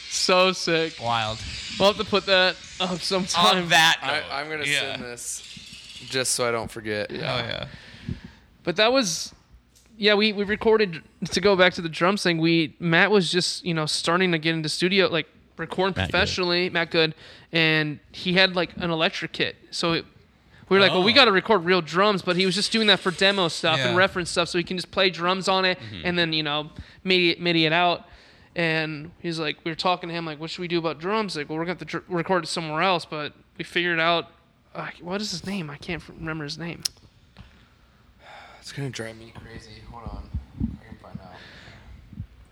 [0.10, 0.94] So sick.
[1.02, 1.40] Wild.
[1.78, 3.64] We'll have to put that up sometime.
[3.64, 4.96] On that I, note, I'm gonna yeah.
[4.96, 5.42] send this
[6.10, 7.12] just so I don't forget.
[7.12, 7.68] Oh yeah.
[8.64, 9.34] But that was,
[9.98, 10.14] yeah.
[10.14, 11.02] We we recorded
[11.32, 12.38] to go back to the drums thing.
[12.38, 16.12] We Matt was just you know starting to get into studio like recording Matt Good.
[16.12, 16.70] professionally.
[16.70, 17.14] Matt Good,
[17.52, 19.56] and he had like an electric kit.
[19.72, 20.06] So it,
[20.70, 21.16] we were like, well, we Oh.
[21.16, 22.22] got to record real drums.
[22.22, 24.78] But he was just doing that for demo stuff and reference stuff, so he can
[24.78, 26.06] just play drums on it Mm-hmm.
[26.06, 26.70] and then you know
[27.04, 28.06] MIDI MIDI it out.
[28.56, 31.36] And he's like, we were talking to him like, what should we do about drums?
[31.36, 33.04] Like, well, we're gonna have to dr- record it somewhere else.
[33.04, 34.30] But we figured out.
[34.76, 35.70] Uh, what is his name?
[35.70, 36.82] I can't remember his name.
[38.64, 39.82] It's gonna drive me crazy.
[39.92, 40.30] Hold on,
[40.82, 41.34] I can find out.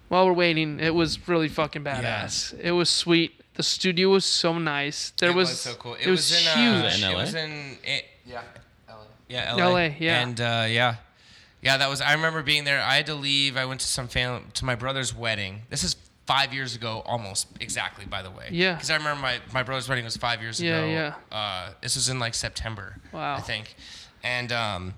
[0.09, 2.01] While we're waiting, it was really fucking badass.
[2.01, 2.53] Yes.
[2.59, 3.39] It was sweet.
[3.53, 5.12] The studio was so nice.
[5.12, 5.93] There it was, was, so cool.
[5.93, 6.84] It, It, was, was, in huge.
[6.84, 7.22] uh, Was it in It LA?
[7.22, 8.41] was in it, Yeah,
[8.89, 9.05] Ella.
[9.30, 9.70] yeah, LA.
[9.70, 10.22] LA, yeah.
[10.22, 10.95] And uh, yeah,
[11.62, 12.01] yeah, that was.
[12.01, 12.82] I remember being there.
[12.82, 13.55] I had to leave.
[13.55, 15.62] I went to some family to my brother's wedding.
[15.70, 15.95] This is
[16.28, 18.05] five years ago, almost exactly.
[18.05, 18.49] By the way.
[18.51, 18.74] Yeah.
[18.74, 20.88] Because I remember my my brother's wedding was five years Yeah, ago.
[20.89, 21.14] yeah.
[21.32, 22.97] Uh, this was in like September.
[23.14, 23.36] Wow.
[23.36, 23.76] I think,
[24.26, 24.93] and um.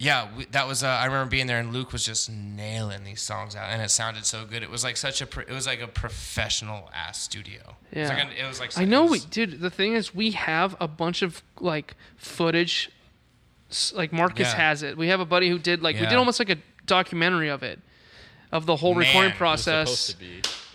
[0.00, 0.84] Yeah, we, that was.
[0.84, 3.90] Uh, I remember being there, and Luke was just nailing these songs out, and it
[3.90, 4.62] sounded so good.
[4.62, 5.26] It was like such a.
[5.26, 7.76] Pro, it was like a professional ass studio.
[7.90, 8.16] It was Yeah.
[8.16, 8.78] like a- it was like.
[8.78, 9.60] I know, we, dude.
[9.60, 12.90] The thing is, we have a bunch of like footage.
[13.92, 14.56] Like Marcus Yeah.
[14.56, 14.96] has it.
[14.96, 17.80] We have a buddy who did like we did almost like a documentary of it,
[18.52, 20.14] of the whole recording Man, it was process.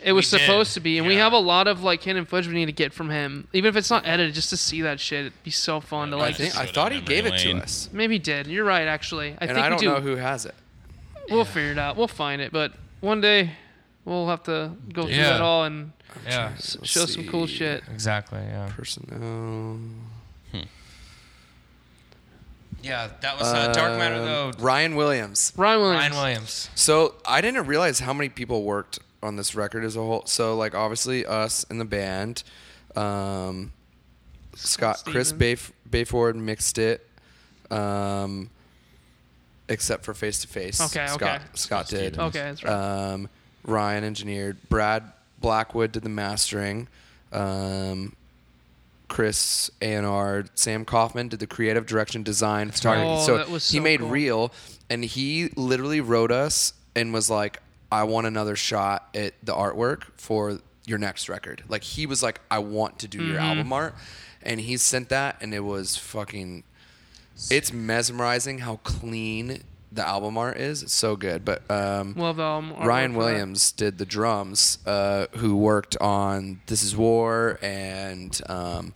[0.04, 0.10] Supposed to be.
[0.10, 0.46] It was We did.
[0.46, 2.72] supposed to be, and we have a lot of like hidden footage we need to
[2.72, 3.48] get from him.
[3.54, 6.18] Even if it's not edited, just to see that shit, it'd be so fun to
[6.18, 6.38] Yeah, I like.
[6.38, 8.48] Just think I thought he gave it to us, Maybe he did.
[8.48, 9.30] You're right, actually.
[9.40, 9.94] I and think I don't we do.
[9.94, 10.56] know who has it.
[11.30, 11.96] We'll figure it out.
[11.96, 12.52] We'll find it.
[12.52, 13.52] But one day,
[14.06, 15.30] we'll have to go through Yeah.
[15.34, 15.94] that all and
[16.28, 16.52] Yeah.
[16.58, 17.84] s- Let's show some cool shit.
[17.92, 18.40] Exactly.
[18.40, 18.70] Yeah.
[18.76, 19.80] Personnel.
[22.82, 24.48] Yeah, that was uh, Dark Matter though.
[24.50, 25.54] Um, Ryan Williams.
[25.56, 26.00] Ryan Williams.
[26.02, 26.70] Ryan Williams.
[26.76, 30.26] So I didn't realize how many people worked on this record as a whole.
[30.26, 32.44] So like obviously us and the band,
[32.96, 33.72] um,
[34.56, 37.08] Scott Chris Bayf- Bayford mixed it,
[37.72, 38.50] um,
[39.70, 40.80] except for face to face.
[40.80, 41.40] Okay, Scott okay.
[41.56, 42.20] Scott did.
[42.20, 42.74] Okay, that's right.
[42.74, 43.30] Um,
[43.66, 44.58] Ryan engineered.
[44.70, 45.04] Brad
[45.40, 46.88] Blackwood did the mastering.
[47.32, 48.16] Um,
[49.08, 53.08] Chris Anard, Sam Kaufman did the creative direction, design, photography.
[53.08, 53.18] right.
[53.22, 54.10] Oh, so that was he made cool.
[54.10, 54.52] real,
[54.90, 57.60] and he literally wrote us and was like,
[57.94, 62.42] "I want another shot at the artwork for your next record." Like he was like,
[62.52, 63.46] "I want to do your Mm-hmm.
[63.46, 63.96] album art,"
[64.42, 66.64] and he sent that, and it was fucking.
[67.50, 70.84] It's mesmerizing how clean the album art is.
[70.84, 73.14] It's so good, but um, the album Ryan.
[73.16, 78.94] Williams did the drums, uh, who worked on "This Is War" and um,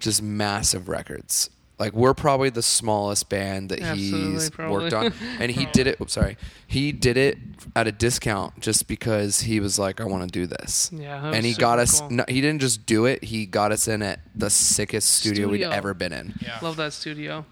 [0.00, 1.50] just massive records.
[1.78, 4.72] Like we're probably the smallest band that Absolutely, he's probably.
[4.76, 6.00] worked on, and he did it.
[6.00, 7.38] Oops, sorry, he did it
[7.76, 11.46] at a discount just because he was like, "I want to do this." Yeah, and
[11.46, 12.00] he got us.
[12.00, 12.10] cool.
[12.10, 15.68] No, he didn't just do it; he got us in at the sickest studio, Studio.
[15.68, 16.34] we'd ever been in.
[16.40, 16.58] Yeah.
[16.62, 17.44] Love that studio.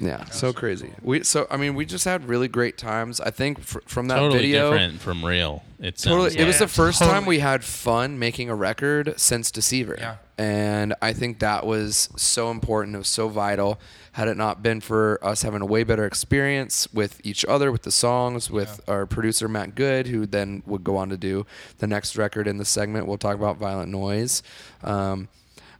[0.00, 0.92] Yeah, so crazy.
[1.02, 3.20] We so I mean, we just had really great times.
[3.20, 5.62] I think fr- from that Totally video, different from real.
[5.80, 6.30] It Totally.
[6.30, 9.96] sounds It was the first time we had fun making a record since Deceiver.
[9.98, 10.16] Yeah.
[10.38, 12.94] And I think that was so important.
[12.94, 13.80] It was so vital.
[14.12, 17.82] Had it not been for us having a way better experience with each other, with
[17.82, 21.44] the songs, with our producer Matt Good, who then would go on to do
[21.78, 23.08] the next record in the segment.
[23.08, 24.44] We'll talk about Violent Noise.
[24.84, 25.28] Um,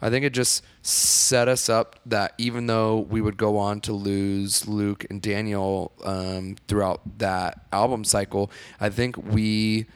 [0.00, 3.92] I think it just set us up that even though we would go on to
[3.92, 8.50] lose Luke and Daniel um, throughout that album cycle,
[8.80, 9.86] I think we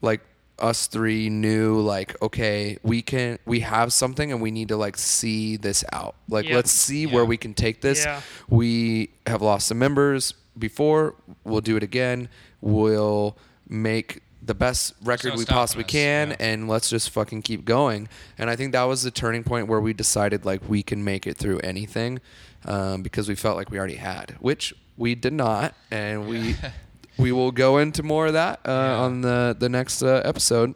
[0.00, 0.20] like
[0.62, 4.96] us three knew like okay we can we have something and we need to like
[4.96, 6.14] see this out.
[6.28, 6.56] Like Yeah.
[6.56, 8.04] let's see where we can take this.
[8.04, 8.20] Yeah.
[8.48, 11.14] we have lost some members before.
[11.44, 12.28] We'll do it again.
[12.60, 13.36] We'll
[13.68, 16.36] make the best record no we possibly us, can yeah.
[16.40, 18.08] and let's just fucking keep going.
[18.38, 21.26] And i think that was the turning point where we decided like we can make
[21.26, 22.20] it through anything
[22.64, 25.74] um, because we felt like we already had which we did not.
[25.90, 26.54] And we
[27.18, 28.96] we will go into more of that uh, Yeah.
[28.96, 30.74] on the the next uh, episode.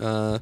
[0.00, 0.38] Uh,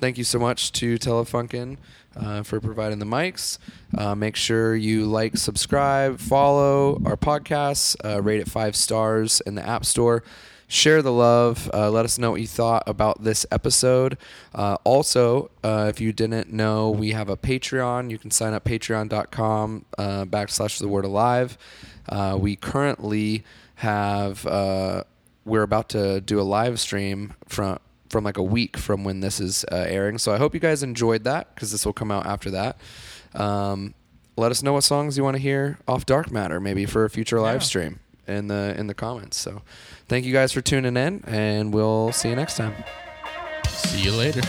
[0.00, 1.76] thank you so much to Telefunken
[2.16, 3.58] uh, for providing the mics.
[3.96, 9.54] Uh, make sure you like, subscribe, follow our podcasts, uh, rate it five stars in
[9.56, 10.22] the App Store.
[10.66, 11.70] Share the love.
[11.74, 14.16] Uh, let us know what you thought about this episode.
[14.54, 18.10] Uh, also, uh, if you didn't know, we have a Patreon.
[18.10, 21.58] You can sign up patreon.com uh, backslash the word alive.
[22.08, 23.44] Uh, we currently
[23.76, 25.04] have, uh,
[25.44, 27.78] we're about to do a live stream from
[28.10, 30.18] from like a week from when this is uh, airing.
[30.18, 32.76] So I hope you guys enjoyed that because this will come out after that.
[33.34, 33.94] Um,
[34.36, 37.10] let us know what songs you want to hear off Dark Matter, maybe for a
[37.10, 37.66] future live Yeah.
[37.66, 39.36] stream in the in the comments.
[39.38, 39.62] So
[40.08, 42.74] thank you guys for tuning in, and we'll see you next time.
[43.66, 44.42] See you later.